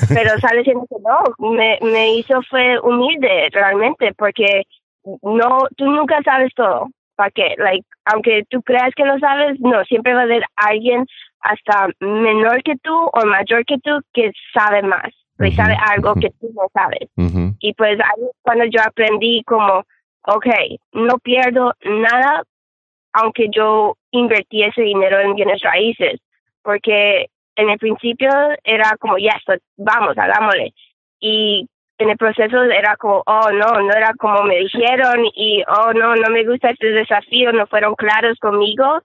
[0.10, 4.64] Pero sale siendo que no, me, me hizo fue humilde realmente, porque
[5.22, 6.88] no, tú nunca sabes todo.
[7.16, 7.56] ¿Para qué?
[7.58, 11.06] Like, aunque tú creas que lo sabes, no, siempre va a haber alguien
[11.42, 16.30] hasta menor que tú o mayor que tú que sabe más, que sabe algo que
[16.40, 17.10] tú no sabes.
[17.60, 19.84] Y pues ahí cuando yo aprendí como
[20.28, 20.48] ok,
[20.94, 22.44] no pierdo nada
[23.14, 26.20] aunque yo invertí ese dinero en bienes raíces,
[26.62, 28.30] porque en el principio
[28.64, 30.74] era como, ya, yes, vamos, hagámosle.
[31.20, 35.94] Y en el proceso era como, oh, no, no era como me dijeron y, oh,
[35.94, 39.02] no, no me gusta este desafío, no fueron claros conmigo.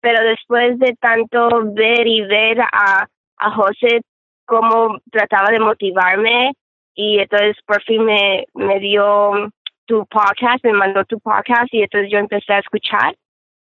[0.00, 3.08] Pero después de tanto ver y ver a,
[3.38, 4.02] a José
[4.46, 6.52] cómo trataba de motivarme
[6.94, 9.50] y entonces por fin me, me dio
[9.88, 13.16] tu podcast, me mandó tu podcast y entonces yo empecé a escuchar.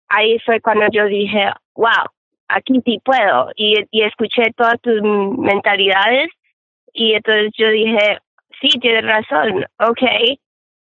[0.08, 2.06] Ahí fue cuando yo dije, wow,
[2.48, 3.50] aquí sí puedo.
[3.54, 6.30] Y, y escuché todas tus mentalidades
[6.92, 8.18] y entonces yo dije,
[8.60, 10.02] sí, tienes razón, ok,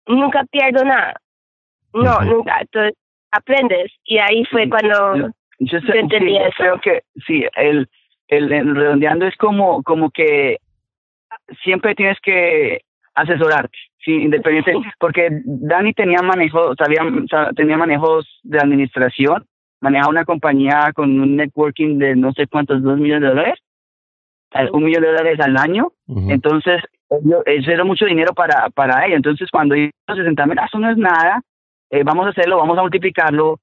[0.07, 1.13] nunca pierdo nada.
[1.93, 2.61] No, nunca.
[2.61, 2.95] Entonces
[3.31, 6.53] aprendes y ahí fue cuando yo, entendí eso.
[6.57, 7.89] Creo que sí, el,
[8.29, 10.57] el, el redondeando es como, como que
[11.63, 12.81] siempre tienes que
[13.15, 17.01] asesorarte, sí, independiente, porque Dani tenía manejo, sabía,
[17.55, 19.45] tenía manejos de administración,
[19.81, 23.59] manejaba una compañía con un networking de no sé cuántos, dos millones de dólares,
[24.71, 26.81] un millón de dólares al año, entonces
[27.45, 30.97] eso era mucho dinero para, para ella, entonces cuando ellos se sentaron, eso no es
[30.97, 31.41] nada,
[31.89, 33.59] eh, vamos a hacerlo, vamos a multiplicarlo,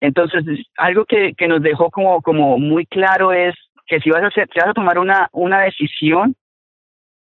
[0.00, 0.44] entonces
[0.76, 3.54] algo que, que nos dejó como, como muy claro es
[3.86, 6.34] que si vas a hacer, si vas a tomar una, una decisión,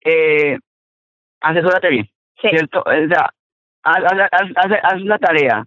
[0.04, 0.58] eh,
[1.46, 2.10] asesórate bien,
[2.42, 2.80] ¿cierto?
[2.86, 3.30] O sea,
[3.84, 4.04] haz,
[4.84, 5.66] haz, la tarea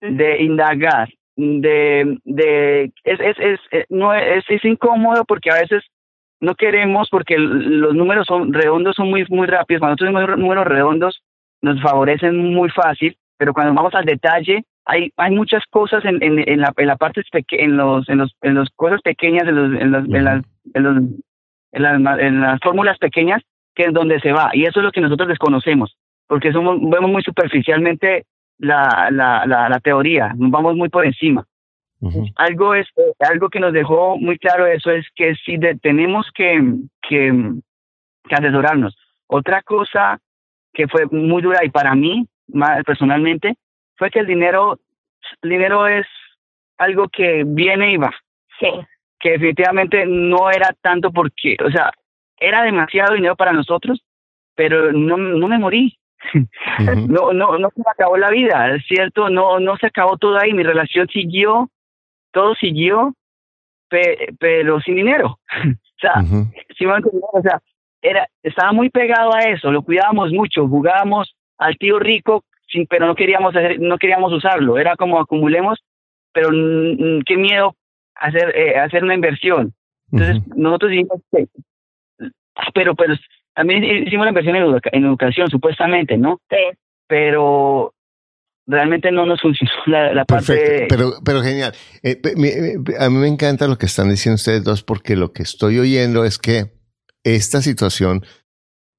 [0.00, 5.82] de indagar, de, de es, es, es, eh, no es, es incómodo porque a veces
[6.40, 9.80] no queremos porque los números son redondos son muy muy rápidos.
[9.80, 11.22] Cuando tenemos números redondos
[11.62, 16.38] nos favorecen muy fácil pero cuando vamos al detalle hay hay muchas cosas en, en,
[16.46, 19.80] en la en la parte en los en los en las cosas pequeñas en los
[19.80, 20.44] en, los, en las
[20.74, 20.96] en, los,
[21.72, 23.42] en, las, en las fórmulas pequeñas
[23.74, 24.50] que es donde se va.
[24.52, 25.96] Y eso es lo que nosotros desconocemos,
[26.26, 28.24] porque somos, vemos muy superficialmente
[28.58, 31.44] la, la, la, teoría, nos vamos muy por encima.
[32.36, 32.86] Algo es
[33.18, 36.60] algo que nos dejó muy claro eso es que si tenemos que,
[37.08, 37.32] que,
[38.28, 38.94] que, asesorarnos.
[39.26, 40.18] Otra cosa
[40.74, 43.54] que fue muy dura y para mí más personalmente
[43.96, 44.78] fue que el dinero
[45.40, 46.06] el dinero es
[46.76, 48.12] algo que viene y va.
[48.60, 48.68] Sí.
[49.18, 51.90] Que definitivamente no era tanto porque, o sea,
[52.46, 54.02] era demasiado dinero para nosotros,
[54.54, 55.98] pero no, no me morí.
[57.06, 60.38] No, no, no se me acabó la vida, es cierto, no, no se acabó todo
[60.38, 61.68] ahí, mi relación siguió,
[62.32, 63.14] todo siguió,
[63.88, 65.38] pero sin dinero.
[65.64, 67.60] o sea, o sea,
[68.00, 73.06] era, estaba muy pegado a eso, lo cuidábamos mucho, jugábamos al tío rico, sin, pero
[73.06, 75.84] no queríamos hacer, no queríamos usarlo, era como acumulemos,
[76.32, 76.48] pero
[77.24, 77.76] qué miedo
[78.14, 79.72] hacer, eh, hacer una inversión.
[80.10, 81.20] Entonces, nosotros dijimos,
[82.56, 83.14] Ah, pero, pero
[83.54, 86.40] también hicimos la inversión en, educación, supuestamente, ¿no?
[86.50, 86.78] Sí.
[87.06, 87.94] Pero
[88.66, 90.86] realmente no nos funcionó la, parte.
[90.88, 91.72] Pero, pero genial.
[92.02, 92.20] Eh,
[92.98, 96.24] a mí me encanta lo que están diciendo ustedes dos, porque lo que estoy oyendo
[96.24, 96.72] es que
[97.22, 98.24] esta situación,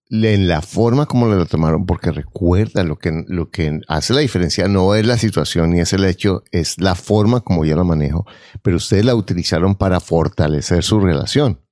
[0.10, 4.68] en la forma como lo tomaron, porque recuerda lo que, lo que hace la diferencia
[4.68, 8.26] no es la situación ni es el hecho, es la forma como yo la manejo,
[8.62, 11.65] pero ustedes la utilizaron para fortalecer su relación.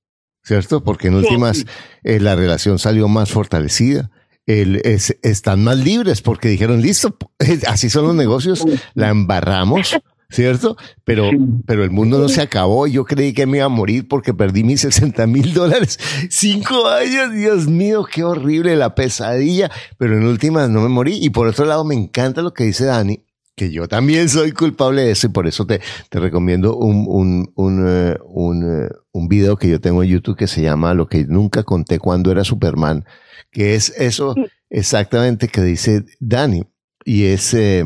[0.44, 0.84] ¿Cierto?
[0.84, 1.64] Porque en últimas
[2.04, 4.10] eh, la relación salió más fortalecida.
[4.46, 7.16] El, es, están más libres porque dijeron, listo,
[7.66, 9.96] así son los negocios, la embarramos,
[10.30, 10.76] ¿cierto?
[11.04, 11.30] Pero,
[11.66, 12.86] pero el mundo no se acabó.
[12.86, 15.98] Yo creí que me iba a morir porque perdí mis 60 mil dólares.
[16.28, 19.70] Cinco años, Dios mío, qué horrible la pesadilla.
[19.96, 21.18] Pero en últimas no me morí.
[21.20, 23.24] Y por otro lado, me encanta lo que dice Dani,
[23.56, 27.52] que yo también soy culpable de eso y por eso te, te recomiendo un, un,
[27.54, 31.08] un, eh, un, eh, un, video que yo tengo en YouTube que se llama Lo
[31.08, 33.04] que nunca conté cuando era Superman,
[33.50, 34.34] que es eso
[34.70, 36.64] exactamente que dice Dani.
[37.04, 37.84] Y es eh,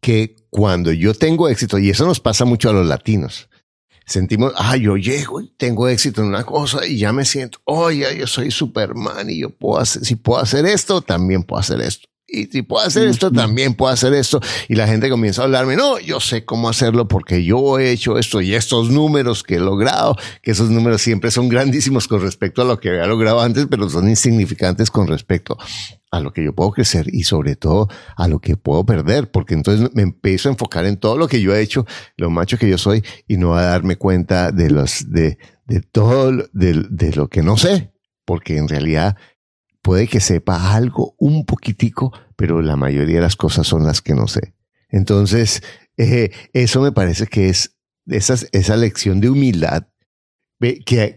[0.00, 3.48] que cuando yo tengo éxito, y eso nos pasa mucho a los latinos,
[4.06, 8.18] sentimos, ah, yo llego y tengo éxito en una cosa y ya me siento, oye,
[8.18, 12.08] yo soy Superman y yo puedo hacer, si puedo hacer esto, también puedo hacer esto
[12.30, 14.40] y si puedo hacer esto, también puedo hacer esto.
[14.68, 18.18] Y la gente comienza a hablarme, no, yo sé cómo hacerlo porque yo he hecho
[18.18, 22.62] esto y estos números que he logrado, que esos números siempre son grandísimos con respecto
[22.62, 25.58] a lo que había logrado antes, pero son insignificantes con respecto
[26.10, 29.54] a lo que yo puedo crecer y sobre todo a lo que puedo perder, porque
[29.54, 32.68] entonces me empiezo a enfocar en todo lo que yo he hecho, lo macho que
[32.68, 37.28] yo soy y no a darme cuenta de los, de, de todo, de, de lo
[37.28, 37.92] que no sé,
[38.24, 39.16] porque en realidad
[39.82, 44.14] puede que sepa algo un poquitico, pero la mayoría de las cosas son las que
[44.14, 44.54] no sé.
[44.88, 45.62] Entonces,
[45.96, 47.76] eh, eso me parece que es
[48.06, 49.86] esa, esa lección de humildad
[50.58, 51.16] que,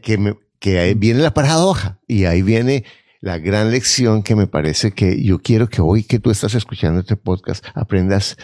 [0.59, 2.85] que, viene la paradoja y ahí viene
[3.19, 7.01] la gran lección que me parece que yo quiero que hoy que tú estás escuchando
[7.01, 8.37] este podcast aprendas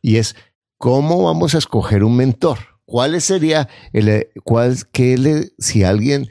[0.00, 0.36] y es
[0.78, 2.58] cómo vamos a escoger un mentor.
[2.84, 6.28] ¿Cuál sería el, cuál, qué le, si alguien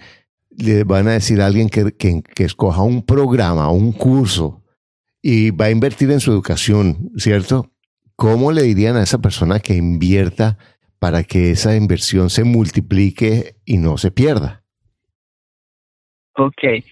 [0.57, 4.63] le van a decir a alguien que, que, escoja un programa, un curso
[5.21, 7.71] y va a invertir en su educación, ¿cierto?
[8.15, 10.57] ¿Cómo le dirían a esa persona que invierta
[10.99, 14.63] para que esa inversión se multiplique y no se pierda?
[16.37, 16.83] Ok.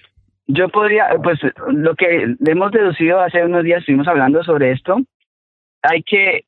[0.48, 1.40] Yo podría, pues
[1.70, 4.98] lo que hemos deducido hace unos días, estuvimos hablando sobre esto,
[5.82, 6.46] hay que,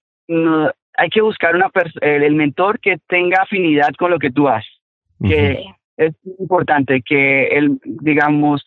[0.97, 4.69] hay que buscar una el mentor que tenga afinidad con lo que tú haces.
[5.21, 5.65] Que,
[5.97, 8.65] es importante que él, digamos,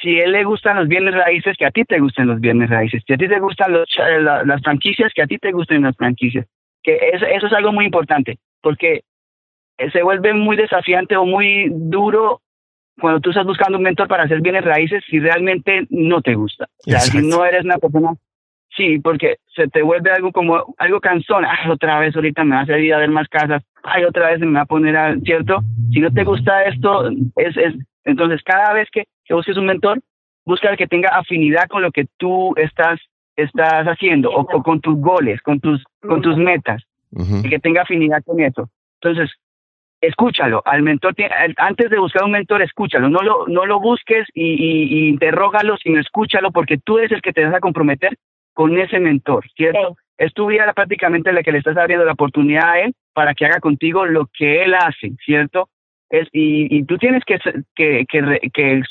[0.00, 3.02] si él le gustan los bienes raíces, que a ti te gusten los bienes raíces.
[3.06, 5.96] Si a ti te gustan los, eh, las franquicias, que a ti te gusten las
[5.96, 6.46] franquicias.
[6.82, 9.02] Que eso, eso es algo muy importante, porque
[9.92, 12.40] se vuelve muy desafiante o muy duro
[13.00, 16.68] cuando tú estás buscando un mentor para hacer bienes raíces si realmente no te gusta.
[16.86, 18.12] O sea, si no eres una persona,
[18.76, 21.44] sí, porque se te vuelve algo como algo cansón.
[21.44, 23.62] Ay, otra vez ahorita me va a servir a ver más casas.
[23.82, 25.60] Ay, otra vez me va a poner a, ¿cierto?
[25.92, 27.74] Si no te gusta esto, es, es
[28.04, 30.00] entonces cada vez que, que busques un mentor,
[30.44, 33.00] busca el que tenga afinidad con lo que tú estás
[33.36, 38.22] estás haciendo o, con tus goles, con tus con tus metas, y que tenga afinidad
[38.24, 38.68] con eso.
[39.00, 39.34] Entonces,
[40.00, 41.14] escúchalo, al mentor,
[41.56, 46.00] antes de buscar un mentor, escúchalo, no lo, no lo busques y, y, interrógalo, sino
[46.00, 48.16] escúchalo, porque tú eres el que te vas a comprometer
[48.52, 49.96] con ese mentor, ¿cierto?
[50.18, 53.46] Es tu vida prácticamente la que le estás abriendo la oportunidad a él para que
[53.46, 55.68] haga contigo lo que él hace, ¿cierto?
[56.08, 57.38] Es, y, y tú tienes que,
[57.74, 58.82] que, que, que,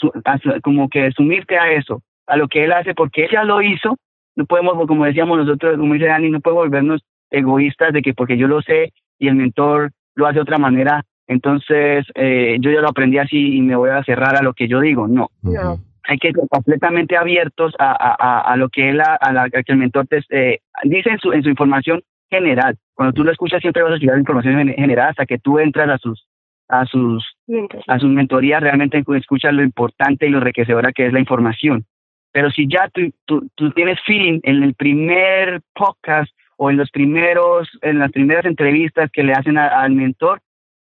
[0.62, 3.98] como que sumirte a eso, a lo que él hace, porque ella lo hizo,
[4.36, 8.38] no podemos, como decíamos nosotros, como dice Dani, no podemos volvernos egoístas de que porque
[8.38, 12.82] yo lo sé y el mentor lo hace de otra manera, entonces eh, yo ya
[12.82, 15.08] lo aprendí así y me voy a cerrar a lo que yo digo.
[15.08, 15.30] No.
[16.08, 19.78] Hay que ser completamente abiertos a, a, a, lo que él, a, la, que el
[19.78, 22.02] mentor te eh, dice en su, en su información
[22.32, 22.78] general.
[23.00, 25.98] Cuando tú lo escuchas siempre vas a escuchar información general hasta que tú entras a
[26.00, 26.28] sus
[26.68, 27.26] a sus
[27.88, 31.86] a sus mentorías realmente escuchas lo importante y lo enriquecedora que es la información.
[32.34, 36.92] Pero si ya tú, tú, tú tienes feeling en el primer podcast o en los
[36.92, 40.42] primeros, en las primeras entrevistas que le hacen al mentor,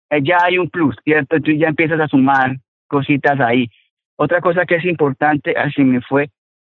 [0.09, 1.38] eh, ya hay un plus, ¿cierto?
[1.42, 2.56] Tú ya empiezas a sumar
[2.86, 3.68] cositas ahí.
[4.16, 6.30] Otra cosa que es importante, así me fue,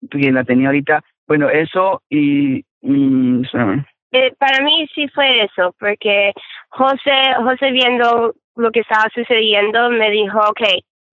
[0.10, 2.66] que la tenía ahorita, bueno, eso y...
[4.12, 6.34] eh, para mí sí fue eso, porque
[6.70, 10.62] José, José viendo lo que estaba sucediendo, me dijo, ok,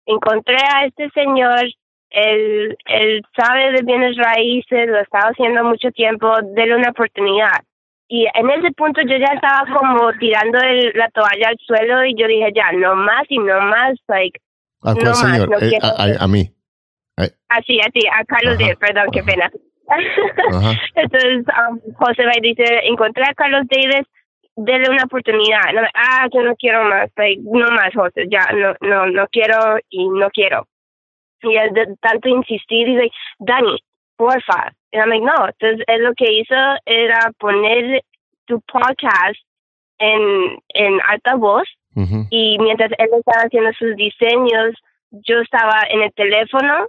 [0.06, 1.62] encontré a este señor,
[2.10, 7.62] él, él sabe de bienes raíces, lo estaba haciendo mucho tiempo, déle una oportunidad.
[8.10, 12.16] Y en ese punto yo ya estaba como tirando el, la toalla al suelo y
[12.16, 14.40] yo dije, ya, no más y no más, like,
[14.82, 15.64] ¿A cuál señor?
[15.64, 15.80] Eh,
[16.20, 16.50] a, mí.
[17.50, 19.50] Así, así, a Carlos Davis, perdón, qué pena.
[20.96, 24.08] Entonces, um, José dice, encontré a Carlos Davis,
[24.56, 25.74] déle una oportunidad.
[25.74, 29.80] No, ah, yo no quiero más, like, no más, José, ya, no, no, no quiero
[29.90, 30.68] y no quiero.
[31.42, 33.78] Y él de tanto insistir, dice, Dani,
[34.18, 38.04] porfa, y I'm like, no, entonces él lo que hizo era poner
[38.46, 39.40] tu podcast
[40.00, 41.68] en, en alta voz
[42.30, 44.76] y mientras él estaba haciendo sus diseños,
[45.10, 46.88] yo estaba en el teléfono,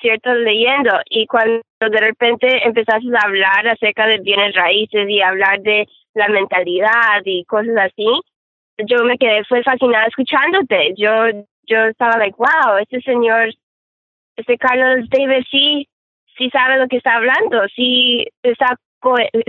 [0.00, 0.32] ¿cierto?
[0.34, 5.86] Leyendo y cuando de repente empezaste a hablar acerca de bienes raíces y hablar de
[6.14, 8.06] la mentalidad y cosas así,
[8.78, 10.94] yo me quedé fue fascinada escuchándote.
[10.96, 11.10] Yo
[11.68, 13.52] yo estaba like, wow, este señor,
[14.36, 15.88] este Carlos Davis sí
[16.38, 18.76] sí sabe lo que está hablando, sí está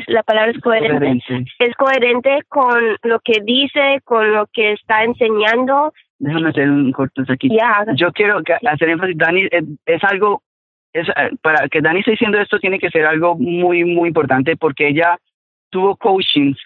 [0.08, 1.22] la palabra es coherente.
[1.60, 5.94] Es coherente con lo que dice, con lo que está enseñando.
[6.20, 7.50] Déjame hacer un corto aquí.
[7.96, 9.48] Yo quiero hacer énfasis, Dani,
[9.86, 10.42] es, algo,
[10.94, 14.58] es, eh, para que Dani esté diciendo esto tiene que ser algo muy, muy importante
[14.58, 15.18] porque ella
[15.70, 16.58] tuvo coachings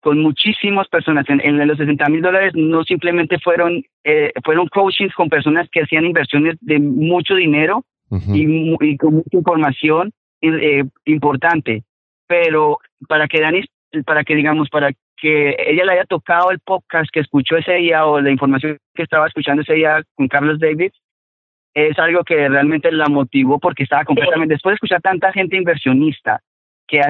[0.00, 1.24] con muchísimas personas.
[1.28, 6.04] En, los 60 mil dólares no simplemente fueron, eh, fueron coachings con personas que hacían
[6.04, 7.84] inversiones de mucho dinero
[8.32, 11.82] y, con mucha información eh, importante.
[12.26, 13.64] Pero para que Dani,
[14.04, 18.06] para que digamos, para que ella le haya tocado el podcast que escuchó ese día
[18.06, 20.90] o la información que estaba escuchando ese día con Carlos David,
[21.74, 26.40] es algo que realmente la motivó porque estaba completamente, después de escuchar tanta gente inversionista,
[26.86, 27.00] que,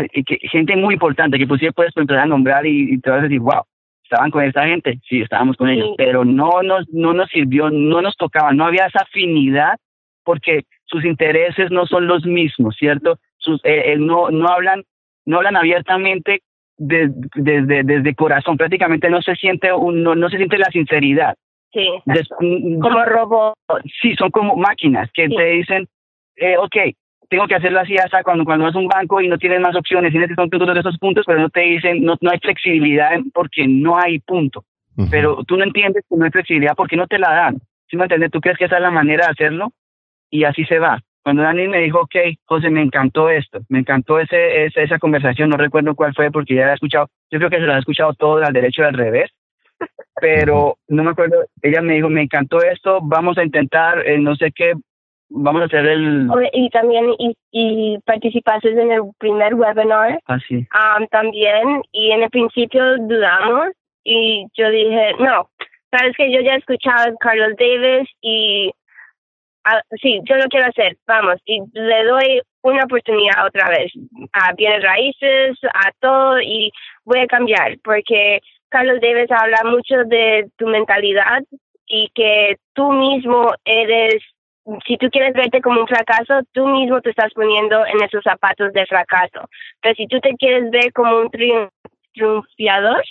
[0.50, 3.62] gente muy importante, que sí puedes empezar a nombrar y, te vas a decir, wow,
[4.02, 8.02] estaban con esta gente, sí, estábamos con ellos, pero no nos, no nos sirvió, no
[8.02, 9.76] nos tocaba, no había esa afinidad
[10.24, 13.18] porque sus intereses no son los mismos, ¿cierto?
[13.38, 14.82] Sus, eh, eh, no, no hablan,
[15.26, 16.40] no hablan abiertamente
[16.78, 21.34] desde, desde, desde corazón, prácticamente no se siente un, no, no se siente la sinceridad.
[21.72, 21.88] Sí.
[22.80, 23.60] Como robots.
[24.00, 25.86] Sí, son como máquinas que te dicen,
[26.36, 26.76] eh, ok,
[27.28, 29.76] tengo que hacerlo así hasta cuando, cuando vas a un banco y no tienes más
[29.76, 33.10] opciones, tienes que todos de esos puntos, pero no te dicen, no, no hay flexibilidad
[33.34, 34.64] porque no hay punto.
[35.10, 37.58] Pero tú no entiendes que no hay flexibilidad porque no te la dan.
[37.90, 38.30] ¿Sí me entiendes?
[38.30, 39.70] ¿Tú crees que esa es la manera de hacerlo?
[40.30, 41.00] y así se va.
[41.26, 42.14] Cuando Dani me dijo, ok,
[42.44, 46.66] José, me encantó esto, me encantó ese, esa conversación, no recuerdo cuál fue porque ya
[46.66, 48.94] la he escuchado, yo creo que se la ha escuchado todo al derecho y al
[48.94, 49.32] revés,
[50.20, 54.36] pero no me acuerdo, ella me dijo, me encantó esto, vamos a intentar, eh, no
[54.36, 54.74] sé qué,
[55.28, 56.28] vamos a hacer el...
[56.52, 60.20] Y también, y, y participaste en el primer webinar.
[60.26, 60.64] Así.
[60.70, 63.70] Ah, um, también, y en el principio dudamos,
[64.04, 65.50] y yo dije, no,
[65.90, 68.70] sabes que yo ya he escuchado a Carlos Davis y
[70.00, 73.92] sí, yo lo quiero hacer, vamos, y le doy una oportunidad otra vez
[74.32, 76.70] a bienes raíces, a todo, y
[77.04, 81.42] voy a cambiar, porque Carlos Davis habla mucho de tu mentalidad
[81.86, 84.22] y que tú mismo eres,
[84.86, 88.72] si tú quieres verte como un fracaso, tú mismo te estás poniendo en esos zapatos
[88.72, 89.48] de fracaso.
[89.80, 93.02] Pero si tú te quieres ver como un triunfiador,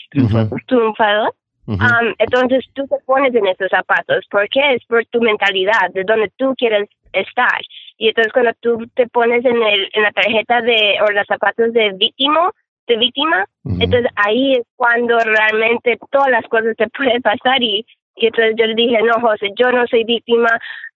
[0.68, 1.34] triunfador,
[1.68, 4.26] entonces tú te pones en esos zapatos.
[4.30, 4.74] ¿Por qué?
[4.74, 7.60] Es por tu mentalidad, de donde tú quieres estar.
[7.98, 11.74] Y entonces cuando tú te pones en, el, en la tarjeta de, o los zapatos
[11.74, 12.52] de víctima,
[12.88, 17.86] de víctima, entonces ahí es cuando realmente todas las cosas te pueden pasar y,
[18.16, 20.50] y entonces yo le dije, no, José, yo no soy víctima,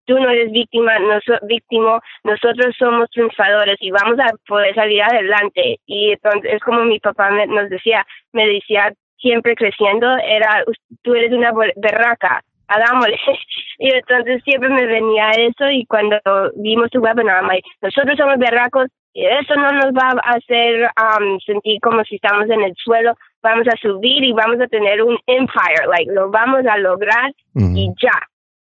[0.05, 5.01] tú no eres víctima, no soy víctima, nosotros somos triunfadores y vamos a poder salir
[5.01, 5.80] adelante.
[5.86, 10.63] Y entonces es como mi papá nos decía, me decía, siempre creciendo era,
[11.03, 13.17] tú eres una berraca, hagámosle.
[13.80, 16.17] y entonces siempre me venía eso y cuando
[16.55, 17.43] vimos tu webinar,
[17.82, 22.49] nosotros somos berracos y eso no nos va a hacer um, sentir como si estamos
[22.49, 26.65] en el suelo, vamos a subir y vamos a tener un empire, like lo vamos
[26.65, 28.17] a lograr y ya.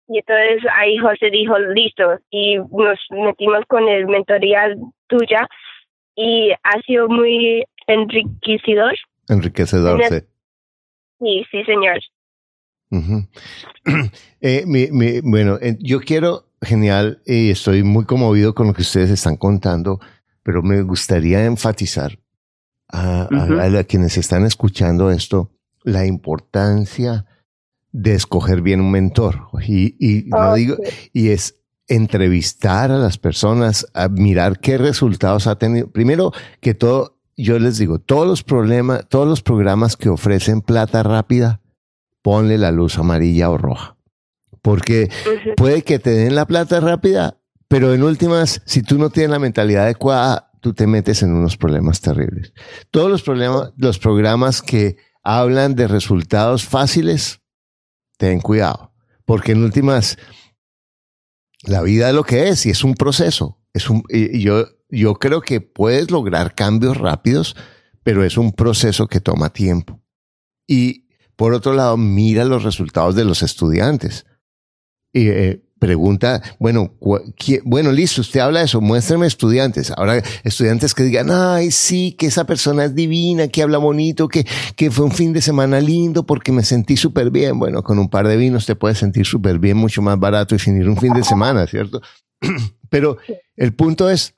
[0.09, 4.73] Y entonces ahí José dijo, listo, y nos metimos con el mentoría
[5.09, 5.49] tuya
[6.15, 8.95] y ha sido muy enriquecedor.
[9.29, 10.21] Enriquecedor, sí.
[11.19, 11.99] Sí, sí, señor.
[14.41, 14.65] Eh,
[15.25, 19.99] bueno, eh, yo quiero, genial, y estoy muy conmovido con lo que ustedes están contando,
[20.45, 22.17] pero me gustaría enfatizar
[22.89, 23.29] a,
[23.89, 25.51] quienes están escuchando esto
[25.83, 27.25] la importancia
[27.91, 29.49] de escoger bien un mentor.
[29.67, 30.77] Y, y, digo,
[31.13, 35.91] y es entrevistar a las personas, a mirar qué resultados ha tenido.
[35.91, 41.03] Primero que todo, yo les digo, todos los problemas, todos los programas que ofrecen plata
[41.03, 41.61] rápida,
[42.23, 43.97] ponle la luz amarilla o roja.
[44.63, 45.11] Porque
[45.57, 49.39] puede que te den la plata rápida, pero en últimas, si tú no tienes la
[49.39, 52.53] mentalidad adecuada, tú te metes en unos problemas terribles.
[52.91, 57.43] Todos los problemas, los programas que hablan de resultados fáciles,
[58.17, 58.93] ten cuidado.
[59.25, 60.19] Porque en últimas,
[61.63, 63.61] la vida es lo que es y es un proceso.
[63.73, 67.57] Es un, y yo yo creo que puedes lograr cambios rápidos,
[68.03, 70.01] pero es un proceso que toma tiempo.
[70.67, 71.07] Y
[71.37, 74.27] por otro lado, mira los resultados de los estudiantes.
[75.13, 76.95] Y eh, pregunta, bueno,
[77.65, 79.91] bueno, listo, usted habla de eso, muéstrame estudiantes.
[79.91, 84.47] Ahora, estudiantes que digan, ay, sí, que esa persona es divina, que habla bonito, que,
[84.75, 87.59] que fue un fin de semana lindo porque me sentí súper bien.
[87.59, 90.59] Bueno, con un par de vinos te puedes sentir súper bien, mucho más barato y
[90.59, 92.01] sin ir un fin de semana, ¿cierto?
[92.89, 93.19] Pero
[93.57, 94.35] el punto es,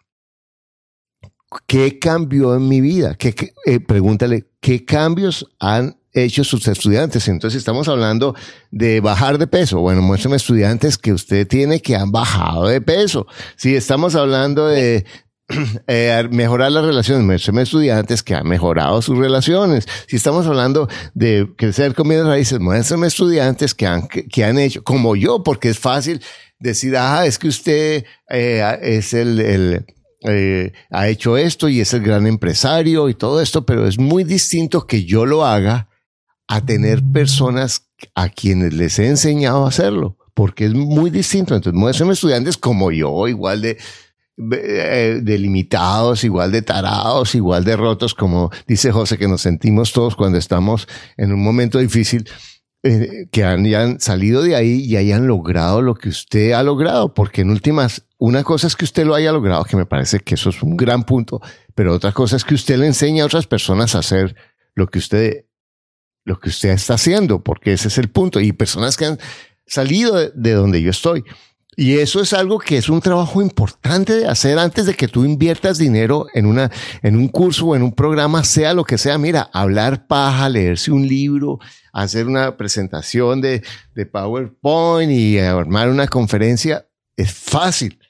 [1.66, 3.14] ¿qué cambió en mi vida?
[3.14, 3.34] ¿Qué,
[3.66, 7.28] eh, pregúntale, ¿qué cambios han hecho sus estudiantes?
[7.28, 8.34] Entonces estamos hablando
[8.70, 9.80] de bajar de peso.
[9.80, 13.26] Bueno, muéstrame estudiantes que usted tiene que han bajado de peso.
[13.57, 15.07] Si estamos hablando de
[15.86, 19.86] eh, mejorar las relaciones, muéstrame estudiantes que han mejorado sus relaciones.
[20.07, 24.82] Si estamos hablando de crecer con bienes raíces, muéstrame estudiantes que han, que, han hecho,
[24.84, 26.20] como yo, porque es fácil
[26.59, 29.86] decir, ah, es que usted eh, es el
[30.25, 34.25] eh, ha hecho esto y es el gran empresario y todo esto, pero es muy
[34.25, 35.89] distinto que yo lo haga
[36.49, 41.55] a tener personas a quienes les he enseñado a hacerlo, porque es muy distinto.
[41.55, 43.79] Entonces, son estudiantes como yo, igual de,
[44.53, 49.93] eh, de limitados, igual de tarados, igual de rotos, como dice José, que nos sentimos
[49.93, 52.29] todos cuando estamos en un momento difícil.
[52.85, 57.41] Eh, que hayan salido de ahí y hayan logrado lo que usted ha logrado, porque
[57.41, 60.51] en últimas, una cosa es que usted lo haya logrado, que me parece que eso
[60.51, 61.41] es un gran punto,
[61.74, 64.37] pero otra cosa es que usted le enseña a otras personas a hacer
[64.76, 65.47] lo que usted,
[66.24, 68.39] lo que usted está haciendo, porque ese es el punto.
[68.39, 69.18] Y personas que han
[69.66, 71.24] salido de donde yo estoy.
[71.81, 75.24] Y eso es algo que es un trabajo importante de hacer antes de que tú
[75.24, 76.72] inviertas dinero en una,
[77.03, 79.16] en un curso o en un programa, sea lo que sea.
[79.16, 81.61] Mira, hablar paja, leerse un libro,
[81.93, 83.62] hacer una presentación de,
[83.95, 88.01] de PowerPoint y armar una conferencia es fácil.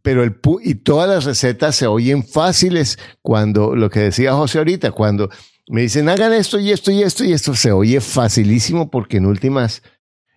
[0.00, 4.92] Pero el, y todas las recetas se oyen fáciles cuando, lo que decía José ahorita,
[4.92, 5.28] cuando
[5.68, 9.26] me dicen hagan esto y esto y esto y esto, se oye facilísimo porque en
[9.26, 9.82] últimas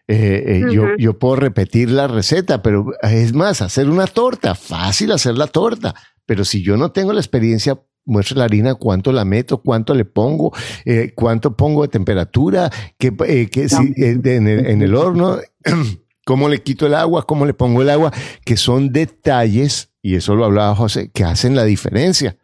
[0.08, 5.12] eh, eh, yo, yo puedo repetir la receta, pero es más, hacer una torta, fácil
[5.12, 5.96] hacer la torta,
[6.26, 10.04] pero si yo no tengo la experiencia, muestra la harina, cuánto la meto, cuánto le
[10.04, 10.52] pongo,
[10.84, 13.16] eh, cuánto pongo de temperatura, que,
[13.50, 15.38] que si, en, el, en el horno,
[16.26, 18.12] cómo le quito el agua, cómo le pongo el agua,
[18.44, 22.38] que son detalles, y eso lo hablaba José, que hacen la diferencia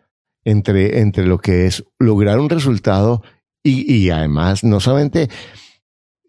[0.46, 3.22] entre, entre lo que es lograr un resultado
[3.62, 5.30] y, y además no solamente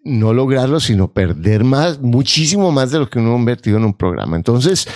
[0.04, 3.94] no lograrlo, sino perder más, muchísimo más de lo que uno ha invertido en un
[3.94, 4.36] programa.
[4.36, 4.88] Entonces,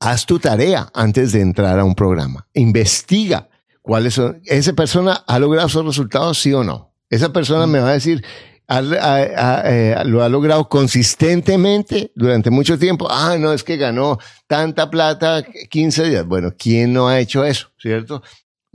[0.00, 2.46] haz tu tarea antes de entrar a un programa.
[2.54, 3.48] Investiga
[3.82, 4.40] cuáles son.
[4.44, 6.94] ¿Esa persona ha logrado sus resultados, sí o no?
[7.10, 8.24] Esa persona me va a decir,
[8.68, 13.06] eh, lo ha logrado consistentemente durante mucho tiempo.
[13.10, 16.26] Ah, no, es que ganó tanta plata 15 días.
[16.26, 17.68] Bueno, ¿quién no ha hecho eso?
[17.78, 18.22] ¿Cierto?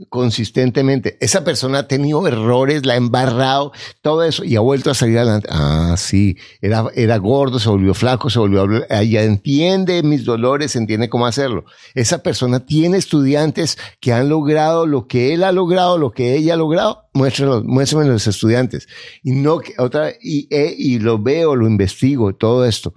[0.08, 1.18] Consistentemente.
[1.20, 3.72] Esa persona ha tenido errores, la ha embarrado,
[4.02, 5.48] todo eso, y ha vuelto a salir adelante.
[5.50, 10.76] Ah, sí, era, era gordo, se volvió flaco, se volvió a ella entiende mis dolores,
[10.76, 11.64] entiende cómo hacerlo.
[11.94, 16.54] Esa persona tiene estudiantes que han logrado lo que él ha logrado, lo que ella
[16.54, 17.04] ha logrado.
[17.12, 18.88] Muéstrenlo, muéstrenme los estudiantes.
[19.22, 22.94] Y no otra, y, eh, y lo veo, lo investigo, todo esto.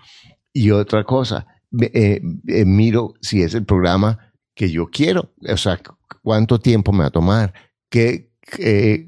[0.53, 1.47] Y otra cosa,
[1.81, 5.33] eh, eh, miro si es el programa que yo quiero.
[5.47, 5.79] O sea,
[6.21, 7.53] cuánto tiempo me va a tomar,
[7.89, 8.31] qué,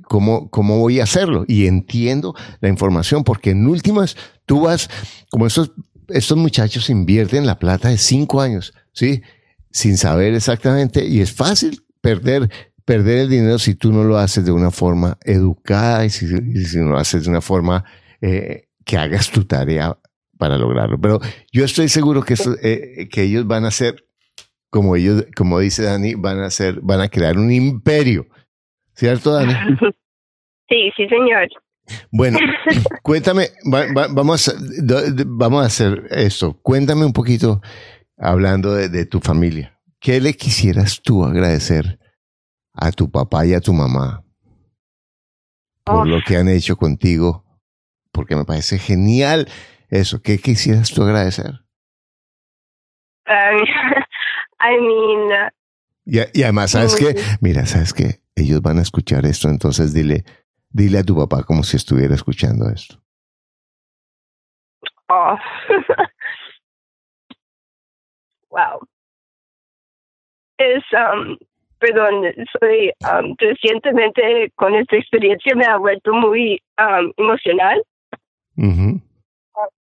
[0.04, 1.46] cómo, cómo voy a hacerlo.
[1.48, 4.16] Y entiendo la información, porque en últimas
[4.46, 4.90] tú vas,
[5.30, 5.72] como estos,
[6.10, 9.22] estos muchachos invierten la plata de cinco años, ¿sí?
[9.72, 12.50] Sin saber exactamente, y es fácil perder,
[12.86, 16.92] perder el dinero si tú no lo haces de una forma educada y si, no
[16.92, 17.84] lo haces de una forma
[18.22, 19.98] eh, que hagas tu tarea
[20.38, 21.00] para lograrlo.
[21.00, 21.20] Pero
[21.52, 24.06] yo estoy seguro que, eh, que ellos van a ser
[24.76, 28.28] como ellos, como dice Dani, van a hacer, van a crear un imperio.
[28.94, 29.54] ¿Cierto, Dani?
[30.68, 31.48] Sí, sí, señor.
[32.12, 32.40] Bueno,
[33.04, 34.54] cuéntame, vamos, a,
[35.28, 36.60] vamos a hacer esto.
[36.64, 37.62] Cuéntame un poquito,
[38.18, 39.80] hablando de, tu familia.
[40.00, 42.00] ¿Qué le quisieras tú agradecer
[42.74, 44.26] a tu papá y a tu mamá
[45.84, 47.46] por lo que han hecho contigo?
[48.12, 49.48] Porque me parece genial
[49.90, 50.20] eso.
[50.24, 51.62] ¿Qué quisieras tú agradecer?
[54.60, 55.52] I mean.
[56.06, 57.16] Y, además, ¿sabes qué?
[57.42, 58.22] Mira, ¿sabes qué?
[58.36, 60.24] Ellos van a escuchar esto, entonces dile,
[60.70, 63.02] dile a tu papá como si estuviera escuchando esto.
[65.10, 65.38] Oh.
[68.50, 68.80] wow.
[70.58, 71.38] Es, um,
[71.80, 72.24] perdón,
[72.60, 77.84] soy um, recientemente con esta experiencia me ha vuelto muy um, emocional.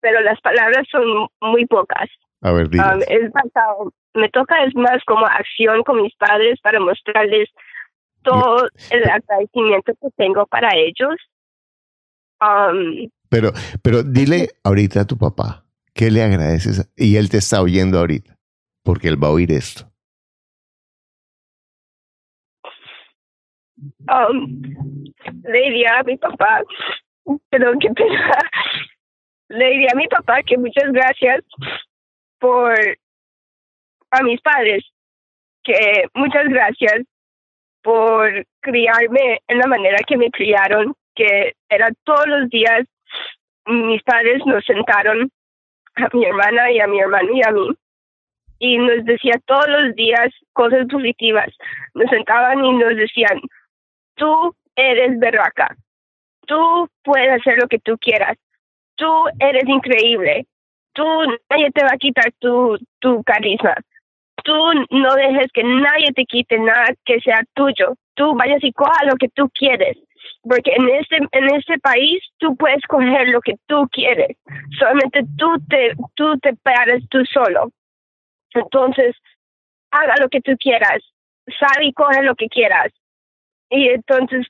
[0.00, 2.08] Pero las palabras son muy pocas.
[2.42, 6.80] A ver, um, es basado, me toca es más como acción con mis padres para
[6.80, 7.48] mostrarles
[8.22, 11.16] todo el agradecimiento que tengo para ellos.
[12.40, 13.50] Um, pero,
[13.82, 16.90] pero dile ahorita a tu papá, ¿qué le agradeces?
[16.96, 18.36] Y él te está oyendo ahorita,
[18.82, 19.90] porque él va a oír esto.
[24.08, 24.62] Um,
[25.42, 26.62] le diría a mi papá,
[27.48, 28.38] perdón, que pena,
[29.48, 31.44] le diría a mi papá que muchas gracias
[32.38, 32.74] por
[34.10, 34.84] a mis padres,
[35.62, 37.02] que muchas gracias
[37.82, 42.86] por criarme en la manera que me criaron, que era todos los días,
[43.66, 45.30] mis padres nos sentaron
[45.96, 47.68] a mi hermana y a mi hermano y a mí
[48.60, 51.48] y nos decía todos los días cosas positivas.
[51.94, 53.40] Nos sentaban y nos decían,
[54.14, 55.74] tú eres berraca,
[56.46, 58.36] tú puedes hacer lo que tú quieras,
[58.96, 59.08] tú
[59.40, 60.46] eres increíble,
[60.92, 61.04] tú
[61.48, 63.74] nadie te va a quitar tu, tu carisma.
[64.50, 67.94] Tú no dejes que nadie te quite nada que sea tuyo.
[68.14, 69.96] Tú vayas y coja lo que tú quieres.
[70.42, 74.36] Porque en este, en este país tú puedes coger lo que tú quieres.
[74.76, 77.70] Solamente tú te, tú te pares tú solo.
[78.52, 79.14] Entonces,
[79.92, 81.00] haga lo que tú quieras.
[81.46, 82.92] Sal y coge lo que quieras.
[83.70, 84.48] Y entonces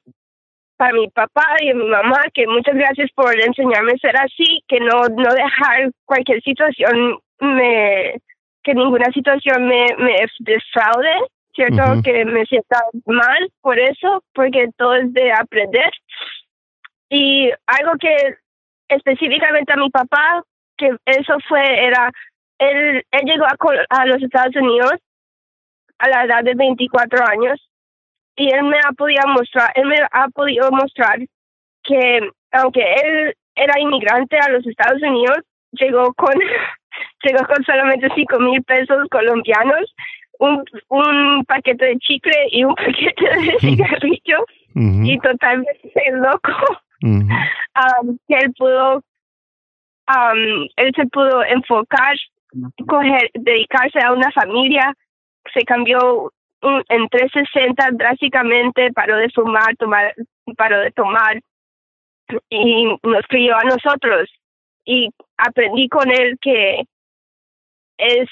[0.78, 4.80] para mi papá y mi mamá, que muchas gracias por enseñarme a ser así, que
[4.80, 8.14] no, no dejar cualquier situación, me,
[8.62, 11.14] que ninguna situación me, me defraude,
[11.54, 12.02] ¿cierto?
[12.04, 15.90] Que me sienta mal por eso, porque todo es de aprender.
[17.08, 18.36] Y algo que
[18.88, 20.42] específicamente a mi papá,
[20.76, 22.11] que eso fue, era,
[22.58, 23.56] él, él llegó a,
[23.90, 24.92] a los Estados Unidos
[25.98, 27.61] a la edad de 24 años
[28.36, 31.18] y él me ha podido mostrar, él me ha podido mostrar
[31.82, 35.38] que aunque él era inmigrante a los Estados Unidos,
[35.72, 36.32] llegó con
[37.22, 39.94] llegó con solamente cinco mil pesos colombianos,
[40.38, 44.44] un, un paquete de chicle y un paquete de cigarrillos
[44.74, 46.53] y totalmente loco.
[47.03, 52.14] Um, que él pudo, um, él se pudo enfocar,
[52.86, 54.92] coger, dedicarse a una familia,
[55.55, 56.32] se cambió
[56.62, 60.14] en 360 drásticamente paró de fumar, tomar,
[60.57, 61.40] paró de tomar
[62.51, 64.28] y nos crió a nosotros
[64.85, 66.85] y aprendí con él que
[67.99, 68.28] es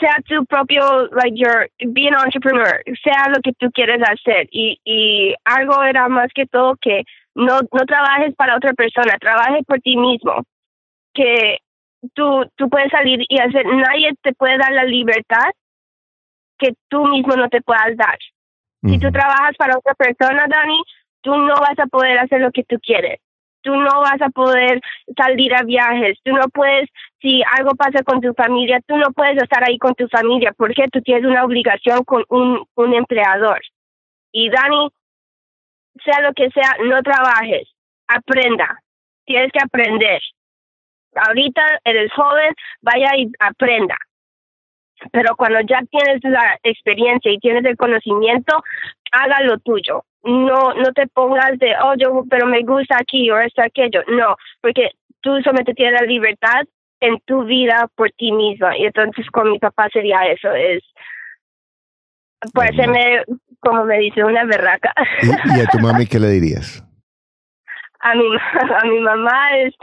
[0.00, 4.78] sea tu propio like your be an entrepreneur sea lo que tú quieres hacer y
[4.84, 7.04] y algo era más que todo que
[7.34, 10.42] no no trabajes para otra persona trabajes por ti mismo
[11.12, 11.58] que
[12.14, 15.50] tú tú puedes salir y hacer nadie te puede dar la libertad
[16.58, 18.18] que tú mismo no te puedas dar.
[18.82, 20.82] Si tú trabajas para otra persona, Dani,
[21.22, 23.18] tú no vas a poder hacer lo que tú quieres.
[23.64, 24.80] Tú no vas a poder
[25.16, 26.88] salir a viajes, tú no puedes,
[27.20, 30.86] si algo pasa con tu familia, tú no puedes estar ahí con tu familia porque
[30.92, 33.60] tú tienes una obligación con un, un empleador.
[34.30, 34.90] Y Dani,
[36.04, 37.68] sea lo que sea, no trabajes,
[38.06, 38.80] aprenda,
[39.24, 40.20] tienes que aprender.
[41.14, 42.52] Ahorita eres joven,
[42.82, 43.96] vaya y aprenda.
[45.12, 48.62] Pero cuando ya tienes la experiencia y tienes el conocimiento,
[49.12, 50.04] haga lo tuyo.
[50.24, 54.02] No, no te pongas de, oh, yo, pero me gusta aquí o esto, aquello.
[54.08, 56.62] No, porque tú solamente tienes la libertad
[57.00, 58.76] en tu vida por ti misma.
[58.78, 60.82] Y entonces con mi papá sería eso, es,
[62.52, 63.22] puede serme,
[63.60, 64.92] como me dice, una berraca.
[65.22, 66.82] ¿Y, a tu mami qué le dirías?
[68.00, 68.24] A mi,
[68.80, 69.74] a mi mamá es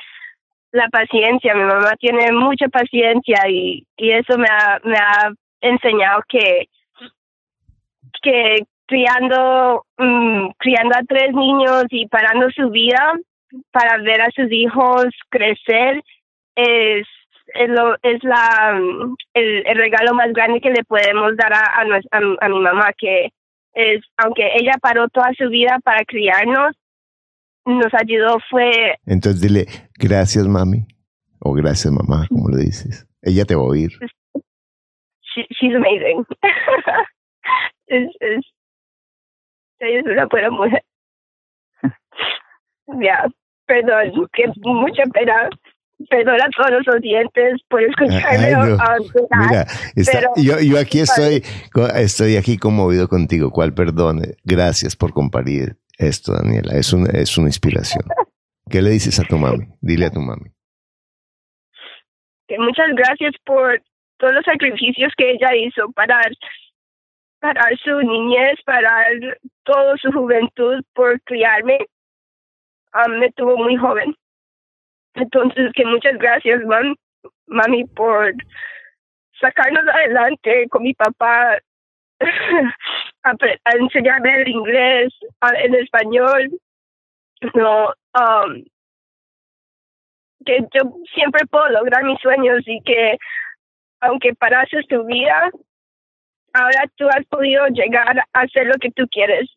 [0.71, 1.53] la paciencia.
[1.53, 5.31] Mi mamá tiene mucha paciencia y, y eso me ha, me ha
[5.61, 6.69] enseñado que,
[8.21, 13.13] que criando, mm, criando a tres niños y parando su vida
[13.71, 16.01] para ver a sus hijos crecer
[16.55, 17.07] es,
[17.53, 21.63] es, lo, es la, mm, el, el, regalo más grande que le podemos dar a,
[21.63, 23.29] a, a, mi mamá, que
[23.73, 26.75] es, aunque ella paró toda su vida para criarnos,
[27.65, 28.97] nos ayudó fue...
[29.05, 29.65] Entonces dile,
[29.97, 30.85] gracias mami,
[31.39, 33.07] o gracias mamá, como le dices.
[33.21, 33.91] Ella te va a oír.
[35.33, 36.25] she's amazing.
[37.87, 38.45] es, es,
[39.81, 40.83] es una buena mujer.
[43.01, 43.27] ya,
[43.65, 45.49] perdón, que mucha pena.
[46.09, 48.55] Perdón a todos los oyentes por escucharme.
[49.37, 49.65] Mira,
[50.35, 51.43] yo, yo aquí estoy,
[51.95, 53.51] estoy aquí conmovido contigo.
[53.51, 54.23] ¿Cuál perdón?
[54.43, 56.73] Gracias por compartir esto, Daniela.
[56.73, 58.03] Es una, es una inspiración.
[58.67, 59.67] ¿Qué le dices a tu mami?
[59.79, 60.49] Dile a tu mami.
[62.47, 63.79] Que muchas gracias por
[64.17, 66.19] todos los sacrificios que ella hizo para,
[67.41, 69.07] para su niñez, para
[69.63, 71.79] toda su juventud, por criarme.
[72.93, 74.15] Ah, me tuvo muy joven.
[75.15, 76.61] Entonces, que muchas gracias,
[77.47, 78.33] mami, por
[79.39, 81.57] sacarnos adelante con mi papá
[83.23, 83.35] a,
[83.73, 85.13] enseñarme el inglés,
[85.57, 86.51] el español,
[87.55, 88.63] no, um,
[90.45, 93.17] que yo siempre puedo lograr mis sueños y que
[93.99, 95.49] aunque parases tu vida,
[96.53, 99.49] ahora tú has podido llegar a hacer lo que tú quieres.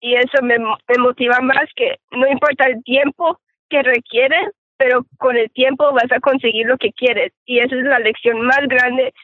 [0.00, 3.38] Y eso me, me motiva más que no importa el tiempo
[3.68, 4.36] que requiere,
[4.76, 7.32] pero con el tiempo vas a conseguir lo que quieres.
[7.46, 9.14] Y esa es la lección más grande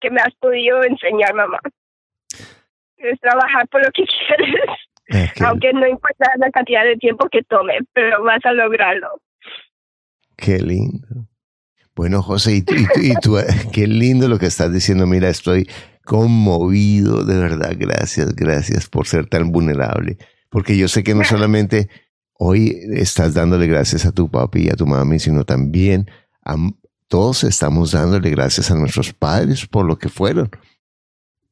[0.00, 1.58] que me has podido enseñar, mamá
[3.04, 4.04] es trabajar por lo que
[5.08, 9.20] quieres, aunque no importa la cantidad de tiempo que tome, pero vas a lograrlo.
[10.36, 11.28] Qué lindo.
[11.94, 13.36] Bueno, José, y, tú,
[13.72, 15.06] qué lindo lo que estás diciendo.
[15.06, 15.68] Mira, estoy
[16.04, 17.74] conmovido, de verdad.
[17.76, 20.18] Gracias, gracias por ser tan vulnerable.
[20.48, 21.88] Porque yo sé que no solamente
[22.34, 26.10] hoy estás dándole gracias a tu papi y a tu mami, sino también
[26.44, 26.56] a
[27.08, 30.50] todos estamos dándole gracias a nuestros padres por lo que fueron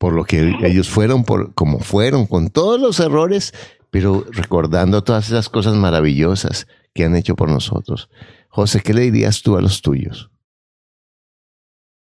[0.03, 3.53] por lo que ellos fueron, por como fueron, con todos los errores,
[3.88, 8.11] pero recordando todas esas cosas maravillosas que han hecho por nosotros.
[8.48, 10.28] José, ¿qué le dirías tú a los tuyos?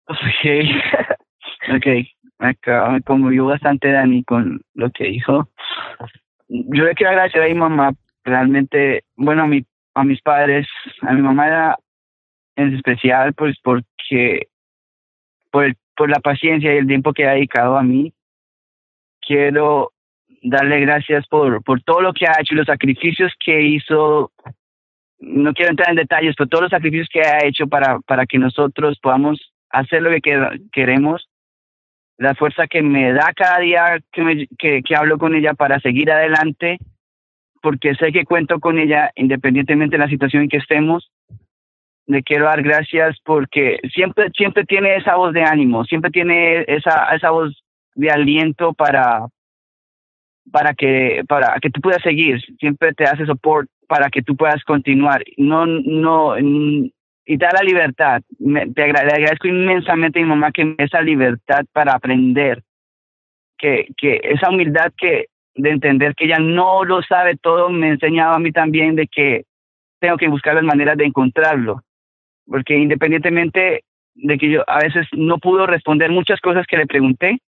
[0.07, 0.21] Ok,
[1.77, 1.87] ok,
[2.43, 5.49] me conmovió bastante Dani con lo que dijo.
[6.49, 7.93] Yo le quiero agradecer a mi mamá,
[8.25, 9.65] realmente, bueno, a, mi,
[9.95, 10.67] a mis padres,
[11.01, 11.79] a mi mamá era
[12.57, 14.49] en especial, pues porque
[15.51, 18.13] por por la paciencia y el tiempo que ha dedicado a mí.
[19.21, 19.93] Quiero
[20.43, 24.33] darle gracias por, por todo lo que ha hecho los sacrificios que hizo.
[25.21, 28.39] No quiero entrar en detalles, pero todos los sacrificios que ha hecho para, para que
[28.39, 31.29] nosotros podamos hacer lo que queremos.
[32.23, 35.81] La fuerza que me da cada día que, me, que, que hablo con ella para
[35.81, 36.79] seguir adelante,
[37.61, 41.11] porque sé que cuento con ella independientemente de la situación en que estemos
[42.07, 47.15] le quiero dar gracias porque siempre, siempre tiene esa voz de ánimo, siempre tiene esa,
[47.15, 47.63] esa voz
[47.95, 49.27] de aliento para,
[50.51, 54.65] para que, para que tú puedas seguir, siempre te hace soporte para que tú puedas
[54.65, 55.23] continuar.
[55.37, 56.35] No, no,
[57.25, 58.23] y da la libertad.
[58.75, 62.63] te agradezco inmensamente a mi mamá que me esa libertad para aprender,
[63.59, 67.91] que, que esa humildad que de entender que ella no lo sabe todo me ha
[67.91, 69.45] enseñado a mí también de que
[70.01, 71.83] tengo que buscar las maneras de encontrarlo
[72.47, 77.39] porque independientemente de que yo a veces no pudo responder muchas cosas que le pregunté,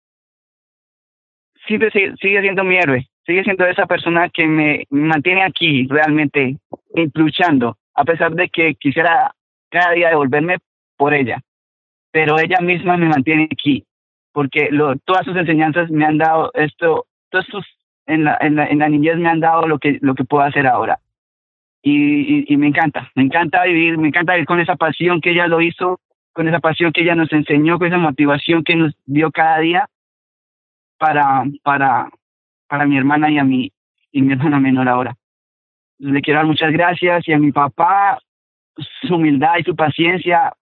[1.66, 6.56] siempre sigue siendo mi héroe, sigue siendo esa persona que me mantiene aquí realmente
[7.14, 9.34] luchando, a pesar de que quisiera
[9.74, 10.58] cada día devolverme
[10.96, 11.40] por ella,
[12.12, 13.84] pero ella misma me mantiene aquí,
[14.32, 17.66] porque lo, todas sus enseñanzas me han dado esto, todos sus,
[18.06, 20.44] en la, en la, en la niñez me han dado lo que, lo que puedo
[20.44, 21.00] hacer ahora.
[21.82, 25.48] y, y, me encanta, me encanta vivir, me encanta vivir con esa pasión que ella
[25.48, 26.00] lo hizo,
[26.32, 29.88] con esa pasión que ella nos enseñó, con esa motivación que nos dio cada día
[30.98, 32.08] para, para,
[32.68, 33.72] para mi hermana y a mi,
[34.12, 35.16] y mi hermana menor ahora.
[35.98, 38.18] Le quiero dar muchas gracias y a mi papá,
[39.02, 40.52] su humildad y su paciencia.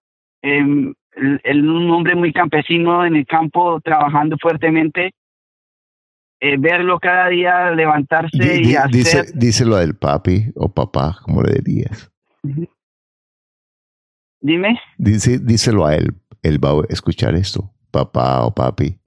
[0.41, 5.13] Eh, un hombre muy campesino en el campo, trabajando fuertemente.
[6.39, 8.91] Eh, verlo cada día levantarse y hacer...
[8.91, 12.11] Dice, díselo a él, papi o papá, como le dirías.
[14.41, 14.77] Dime.
[14.97, 16.09] Dice, díselo a él,
[16.41, 18.97] él va a escuchar esto, papá o papi.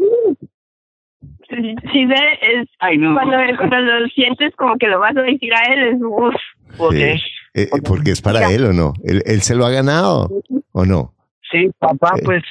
[1.93, 6.01] Si ve, es cuando, lo sientes como que lo vas a decir a él, es
[6.03, 6.35] uff.
[7.57, 8.93] Eh, eh, porque es para él o no.
[9.03, 10.29] Él, él se lo ha ganado
[10.73, 11.15] o no.
[11.51, 12.23] Sí, papá, eh.
[12.23, 12.43] pues.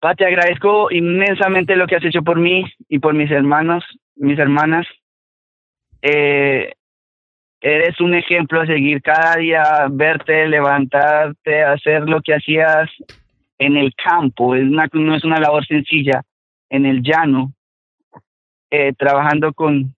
[0.00, 3.84] Pa, te agradezco inmensamente lo que has hecho por mí y por mis hermanos,
[4.16, 4.84] mis hermanas.
[6.02, 6.72] Eh,
[7.60, 12.90] eres un ejemplo a seguir cada día, verte, levantarte, hacer lo que hacías
[13.58, 14.56] en el campo.
[14.56, 16.22] Es una, no es una labor sencilla,
[16.68, 17.52] en el llano,
[18.98, 19.94] trabajando con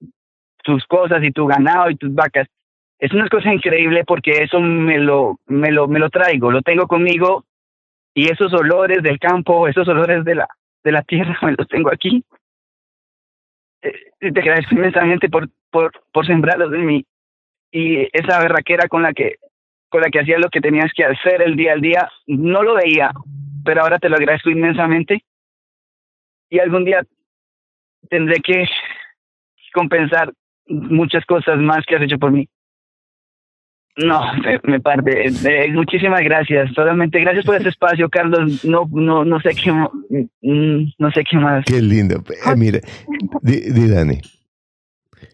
[0.65, 2.47] tus cosas y tu ganado y tus vacas.
[3.03, 6.87] Es una cosa increíble porque eso me lo, me lo, me lo traigo, lo tengo
[6.87, 7.45] conmigo
[8.15, 10.47] y esos olores del campo, esos olores de la,
[10.85, 12.23] de la tierra, me los tengo aquí.
[13.83, 17.05] Eh, te agradezco inmensamente por, por, por sembrarlos en mí
[17.73, 19.35] y esa berraquera con la que
[19.89, 22.75] con la que hacías lo que tenías que hacer el día al día, no lo
[22.77, 23.11] veía,
[23.65, 25.25] pero ahora te lo agradezco inmensamente
[26.49, 27.03] y algún día
[28.09, 28.65] tendré que
[29.75, 30.33] compensar
[30.69, 32.49] muchas cosas más que has hecho por mí.
[33.97, 34.23] No,
[34.65, 35.31] me, parte.
[35.73, 36.73] muchísimas gracias.
[36.75, 38.65] Solamente gracias por este espacio, Carlos.
[38.65, 41.65] No, no, no sé qué, mm, no sé qué más.
[41.65, 42.17] Qué lindo.
[42.17, 42.81] Eh, mire,
[43.43, 44.21] di, Dani.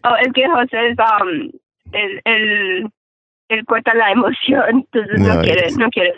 [0.03, 1.51] Oh, es que José es um,
[1.91, 2.89] el, el,
[3.49, 6.13] el corta la emoción, entonces no, quiere, no quiere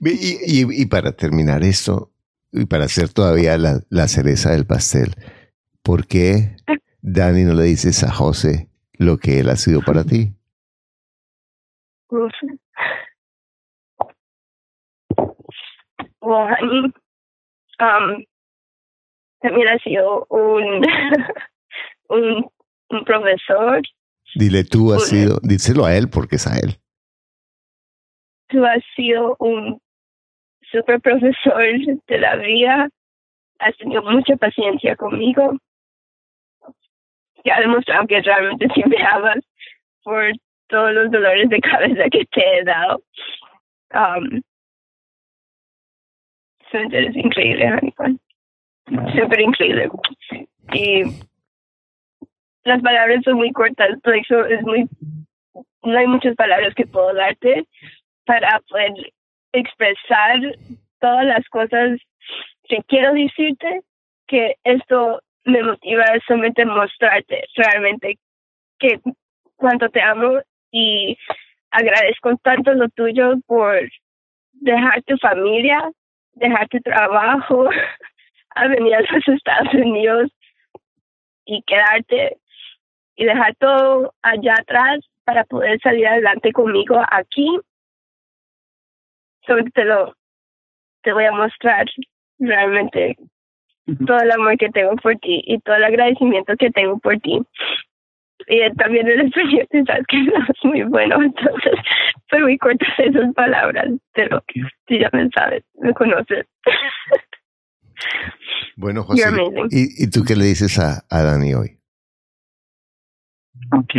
[0.00, 2.12] Y, y, y, para terminar esto,
[2.52, 5.14] y para hacer todavía la, la cereza del pastel,
[5.82, 6.56] ¿por qué
[7.02, 10.37] Dani no le dices a José lo que él ha sido para ti?
[16.20, 16.92] Well, Dani,
[17.80, 18.24] um,
[19.40, 20.84] también ha sido un,
[22.08, 22.50] un,
[22.90, 23.82] un, profesor.
[24.34, 26.76] Dile tú has sido, díselo a él porque es a él.
[28.48, 29.80] Tú has sido un
[30.70, 31.62] super profesor
[32.06, 32.88] de la vida,
[33.58, 35.58] has tenido mucha paciencia conmigo.
[37.44, 39.38] Ya ha demostrado que realmente sí me amas
[40.02, 40.32] por
[40.68, 43.02] todos los dolores de cabeza que te he dado.
[43.92, 44.40] Um,
[46.72, 48.18] es increíble, Hannibal.
[49.14, 49.88] Súper increíble.
[50.72, 51.02] Y
[52.64, 54.86] las palabras son muy cortas, eso es muy,
[55.82, 57.66] no hay muchas palabras que puedo darte
[58.26, 58.92] para poder
[59.52, 60.38] expresar
[61.00, 61.98] todas las cosas
[62.64, 63.80] que quiero decirte,
[64.26, 68.18] que esto me motiva solamente mostrarte realmente
[68.78, 69.00] que
[69.56, 70.38] cuánto te amo
[70.70, 71.16] y
[71.70, 73.80] agradezco tanto lo tuyo por
[74.52, 75.90] dejar tu familia,
[76.34, 77.68] dejar tu trabajo,
[78.54, 80.30] a venir a los Estados Unidos
[81.44, 82.36] y quedarte
[83.16, 87.58] y dejar todo allá atrás para poder salir adelante conmigo aquí
[89.74, 90.14] te lo
[91.02, 91.86] te voy a mostrar
[92.38, 93.16] realmente
[94.06, 97.40] todo el amor que tengo por ti y todo el agradecimiento que tengo por ti.
[98.46, 101.72] Y también el español, sabes que no es muy bueno, entonces
[102.28, 104.42] fue muy corta esas palabras, pero
[104.86, 106.46] si ya me sabes, me conoces.
[108.76, 109.28] Bueno, José,
[109.70, 111.78] ¿y, ¿y tú qué le dices a, a Dani hoy?
[113.72, 113.94] Ok.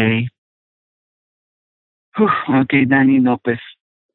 [2.17, 3.59] ok, Dani, no, pues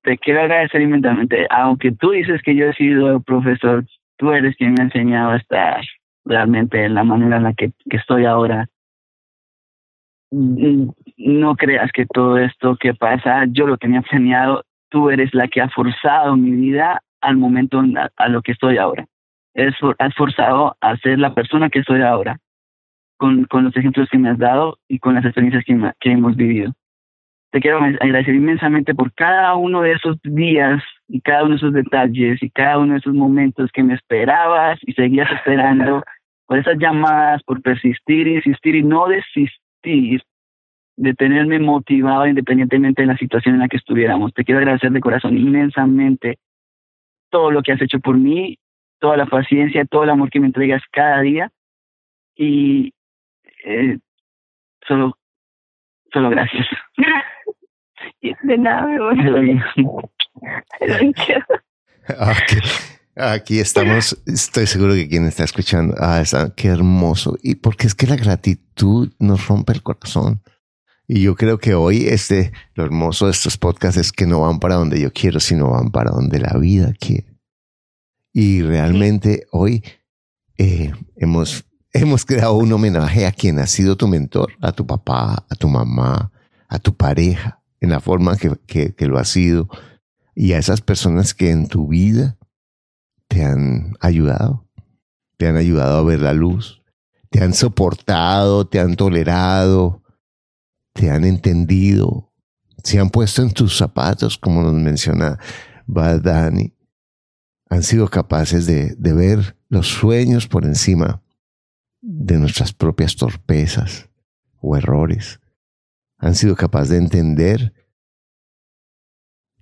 [0.03, 3.85] te quiero agradecer inmensamente, aunque tú dices que yo he sido profesor,
[4.19, 5.83] tú eres quien me ha enseñado a estar
[6.25, 8.69] realmente en la manera en la que, estoy ahora.
[10.31, 15.33] Mm, no creas que todo esto que pasa, yo lo me ha enseñado, tú eres
[15.35, 17.83] la que ha forzado mi vida al momento
[18.17, 19.07] a, lo que estoy ahora.
[19.55, 22.39] Es, has forzado a ser la persona que soy ahora,
[23.17, 26.37] con, con los ejemplos que me has dado y con las experiencias que, que hemos
[26.37, 26.73] vivido.
[27.53, 31.73] Te quiero agradecer inmensamente por cada uno de esos días y cada uno de esos
[31.73, 36.03] detalles y cada uno de esos momentos que me esperabas y seguías esperando,
[36.47, 39.64] por esas llamadas, por persistir, insistir y no desistir
[40.97, 44.33] de tenerme motivado independientemente de la situación en la que estuviéramos.
[44.33, 46.39] Te quiero agradecer de corazón inmensamente
[47.31, 48.59] todo lo que has hecho por mí,
[49.01, 51.51] toda la paciencia, todo el amor que me entregas cada día
[52.37, 52.93] y
[53.65, 53.99] eh,
[54.87, 55.17] solo
[56.15, 56.67] Solo gracias.
[58.43, 59.61] De nada, mi
[62.21, 62.59] Aquí,
[63.17, 67.39] aquí estamos, estoy seguro que quien está escuchando, ah, está, qué hermoso.
[67.43, 70.43] Y porque es que la gratitud nos rompe el corazón.
[71.07, 74.59] Y yo creo que hoy este, lo hermoso de estos podcasts es que no van
[74.59, 77.39] para donde yo quiero, sino van para donde la vida quiere.
[78.33, 79.85] Y realmente hoy
[80.57, 85.45] eh, hemos, hemos creado un homenaje a quien ha sido tu mentor, a tu papá,
[85.49, 86.33] a tu mamá,
[86.69, 89.69] a tu pareja, en la forma que, que, que lo ha sido,
[90.35, 92.39] y a esas personas que en tu vida
[93.35, 94.71] te han ayudado,
[95.37, 96.85] te han ayudado a ver la luz,
[97.31, 100.05] te han soportado, te han tolerado,
[100.93, 102.33] te han entendido,
[102.85, 105.41] se han puesto en tus zapatos, como nos menciona
[105.85, 106.77] Badani,
[107.69, 111.21] han sido capaces de, de ver los sueños por encima
[112.01, 114.09] de nuestras propias torpezas
[114.61, 115.41] o errores.
[116.19, 117.75] Han sido capaces de entender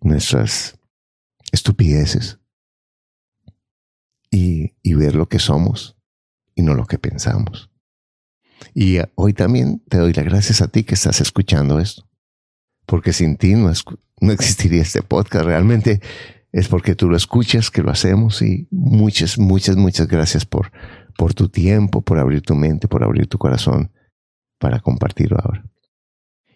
[0.03, 0.79] nuestras
[1.53, 2.39] estupideces
[4.33, 5.97] y, ver lo que somos
[6.55, 7.71] y no lo que pensamos.
[8.75, 12.09] Y hoy también te doy las gracias a ti que estás escuchando esto,
[12.87, 13.71] porque sin ti no,
[14.21, 15.45] no existiría este podcast.
[15.45, 16.01] Realmente
[16.51, 20.73] es porque tú lo escuchas que lo hacemos y muchas, muchas, muchas gracias por,
[21.19, 23.93] por tu tiempo, por abrir tu mente, por abrir tu corazón
[24.59, 25.65] para compartirlo ahora.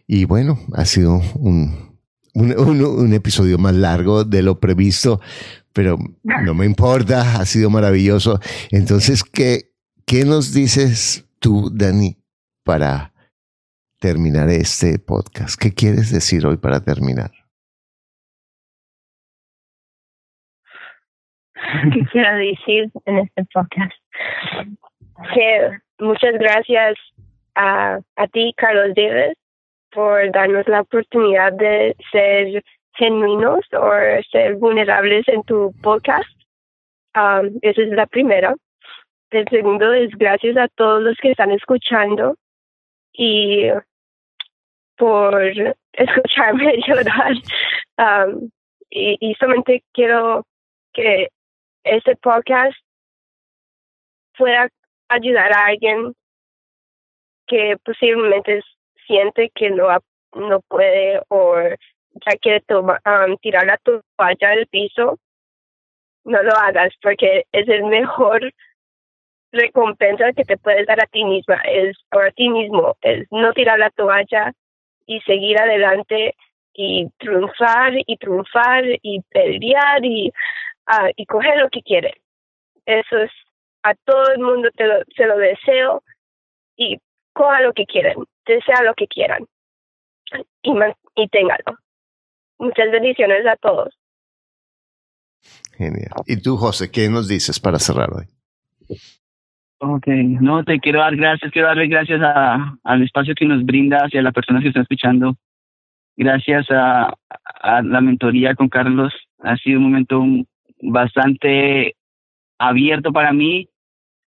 [0.07, 1.99] Y bueno, ha sido un,
[2.35, 5.21] un episodio más largo de lo previsto,
[5.77, 8.41] pero no me importa, ha sido maravilloso.
[8.71, 9.75] Entonces, ¿qué,
[10.07, 12.17] qué nos dices tú, Dani,
[12.65, 13.13] para
[14.01, 15.61] terminar este podcast?
[15.61, 17.31] ¿Qué quieres decir hoy para terminar?
[21.93, 23.93] ¿Qué quiero decir en este podcast?
[25.35, 26.95] Que muchas gracias
[27.55, 29.37] a, a ti, Carlos Davis,
[29.91, 32.65] por darnos la oportunidad de ser
[32.97, 33.91] genuinos o
[34.31, 36.29] ser vulnerables en tu podcast.
[37.15, 38.55] Um, esa es la primera.
[39.31, 42.37] El segundo es gracias a todos los que están escuchando
[43.13, 43.69] y
[44.97, 45.41] por
[45.93, 47.33] escucharme llorar.
[47.99, 48.51] Um,
[48.91, 50.47] y, y solamente quiero
[50.93, 51.29] que
[51.85, 52.77] este podcast
[54.37, 54.69] pueda
[55.09, 56.15] ayudar a alguien
[57.47, 58.63] que posiblemente
[59.07, 59.89] siente que no,
[60.35, 61.57] no puede o
[62.25, 65.19] ya quiere tomar, um, tirar la toalla del piso,
[66.25, 68.53] no lo hagas porque es el mejor
[69.53, 73.79] recompensa que te puedes dar a ti misma, es a ti mismo, es no tirar
[73.79, 74.53] la toalla
[75.07, 76.35] y seguir adelante
[76.75, 80.33] y triunfar y triunfar y pelear y,
[80.89, 82.15] uh, y coger lo que quiere.
[82.85, 83.31] Eso es,
[83.83, 86.03] a todo el mundo te lo, se lo deseo
[86.77, 86.99] y
[87.33, 89.47] coja lo que quieren, desea lo que quieran
[90.63, 91.79] y, man, y téngalo.
[92.59, 93.95] Muchas bendiciones a todos.
[95.77, 96.11] Genial.
[96.27, 98.25] ¿Y tú, José, qué nos dices para cerrar hoy?
[99.79, 104.13] Ok, no, te quiero dar gracias, quiero darle gracias a, al espacio que nos brindas
[104.13, 105.37] y a las personas que están escuchando.
[106.17, 107.13] Gracias a,
[107.61, 109.13] a la mentoría con Carlos.
[109.41, 110.25] Ha sido un momento
[110.81, 111.95] bastante
[112.59, 113.69] abierto para mí,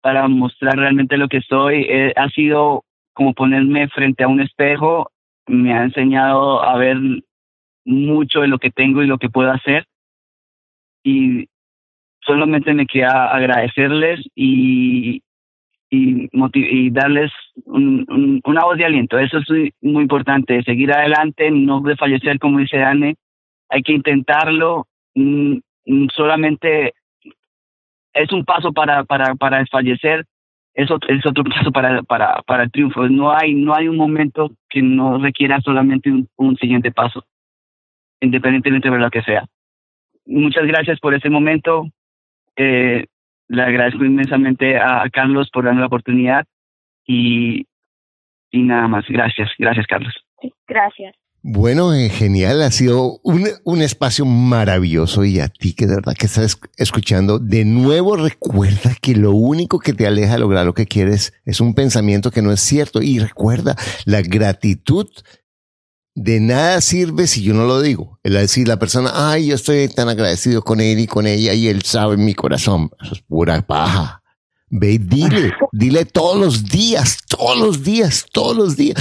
[0.01, 1.87] para mostrar realmente lo que soy.
[1.89, 5.11] Eh, ha sido como ponerme frente a un espejo,
[5.47, 6.97] me ha enseñado a ver
[7.85, 9.85] mucho de lo que tengo y lo que puedo hacer.
[11.03, 11.47] Y
[12.21, 15.21] solamente me queda agradecerles y,
[15.89, 17.31] y, y darles
[17.65, 19.17] un, una voz de aliento.
[19.19, 23.15] Eso es muy importante, seguir adelante, no desfallecer, como dice Anne.
[23.69, 24.87] Hay que intentarlo.
[25.15, 26.93] Mm, mm, solamente
[28.13, 30.25] es un paso para, para, para desfallecer,
[30.73, 33.07] es otro, es otro paso para, para, para el triunfo.
[33.09, 37.25] No hay, no hay un momento que no requiera solamente un siguiente paso,
[38.21, 39.45] independientemente de lo que sea.
[40.25, 41.87] Muchas gracias por ese momento.
[42.55, 43.05] Eh,
[43.47, 46.45] le agradezco inmensamente a Carlos por darme la oportunidad
[47.05, 47.65] y,
[48.51, 49.05] y nada más.
[49.09, 50.13] Gracias, gracias Carlos.
[50.67, 51.15] Gracias.
[51.43, 56.13] Bueno, eh, genial, ha sido un, un, espacio maravilloso y a ti que de verdad
[56.13, 60.75] que estás escuchando, de nuevo recuerda que lo único que te aleja de lograr lo
[60.75, 63.75] que quieres es un pensamiento que no es cierto y recuerda
[64.05, 65.07] la gratitud
[66.15, 68.19] de nada sirve si yo no lo digo.
[68.23, 71.67] Es decir, la persona, ay, yo estoy tan agradecido con él y con ella y
[71.67, 72.91] él sabe en mi corazón.
[73.01, 74.21] Eso es pura paja.
[74.73, 78.95] Ve dile, dile todos los días, todos los días, todos los días,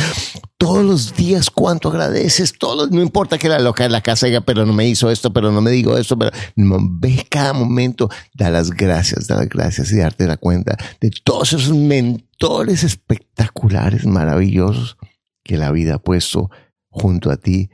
[0.57, 4.41] todos los días cuánto agradeces, todos, no importa que la loca de la casa diga,
[4.41, 8.11] pero no me hizo esto, pero no me digo esto, pero no, ve cada momento,
[8.35, 14.07] da las gracias, da las gracias y darte la cuenta de todos esos mentores espectaculares,
[14.07, 14.97] maravillosos
[15.45, 16.51] que la vida ha puesto
[16.91, 17.71] junto a ti.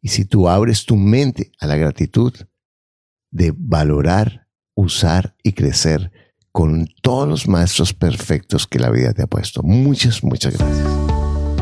[0.00, 2.32] Y si tú abres tu mente a la gratitud
[3.30, 6.10] de valorar, usar y crecer
[6.52, 9.62] con todos los maestros perfectos que la vida te ha puesto.
[9.62, 10.88] Muchas, muchas gracias.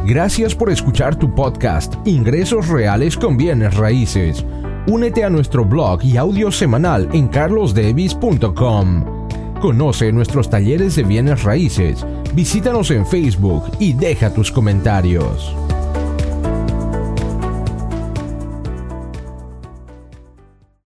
[0.04, 4.44] Gracias por escuchar tu podcast Ingresos Reales con Bienes Raíces.
[4.88, 9.28] Únete a nuestro blog y audio semanal en carlosdevis.com.
[9.60, 12.04] Conoce nuestros talleres de bienes raíces,
[12.34, 15.54] visítanos en Facebook y deja tus comentarios.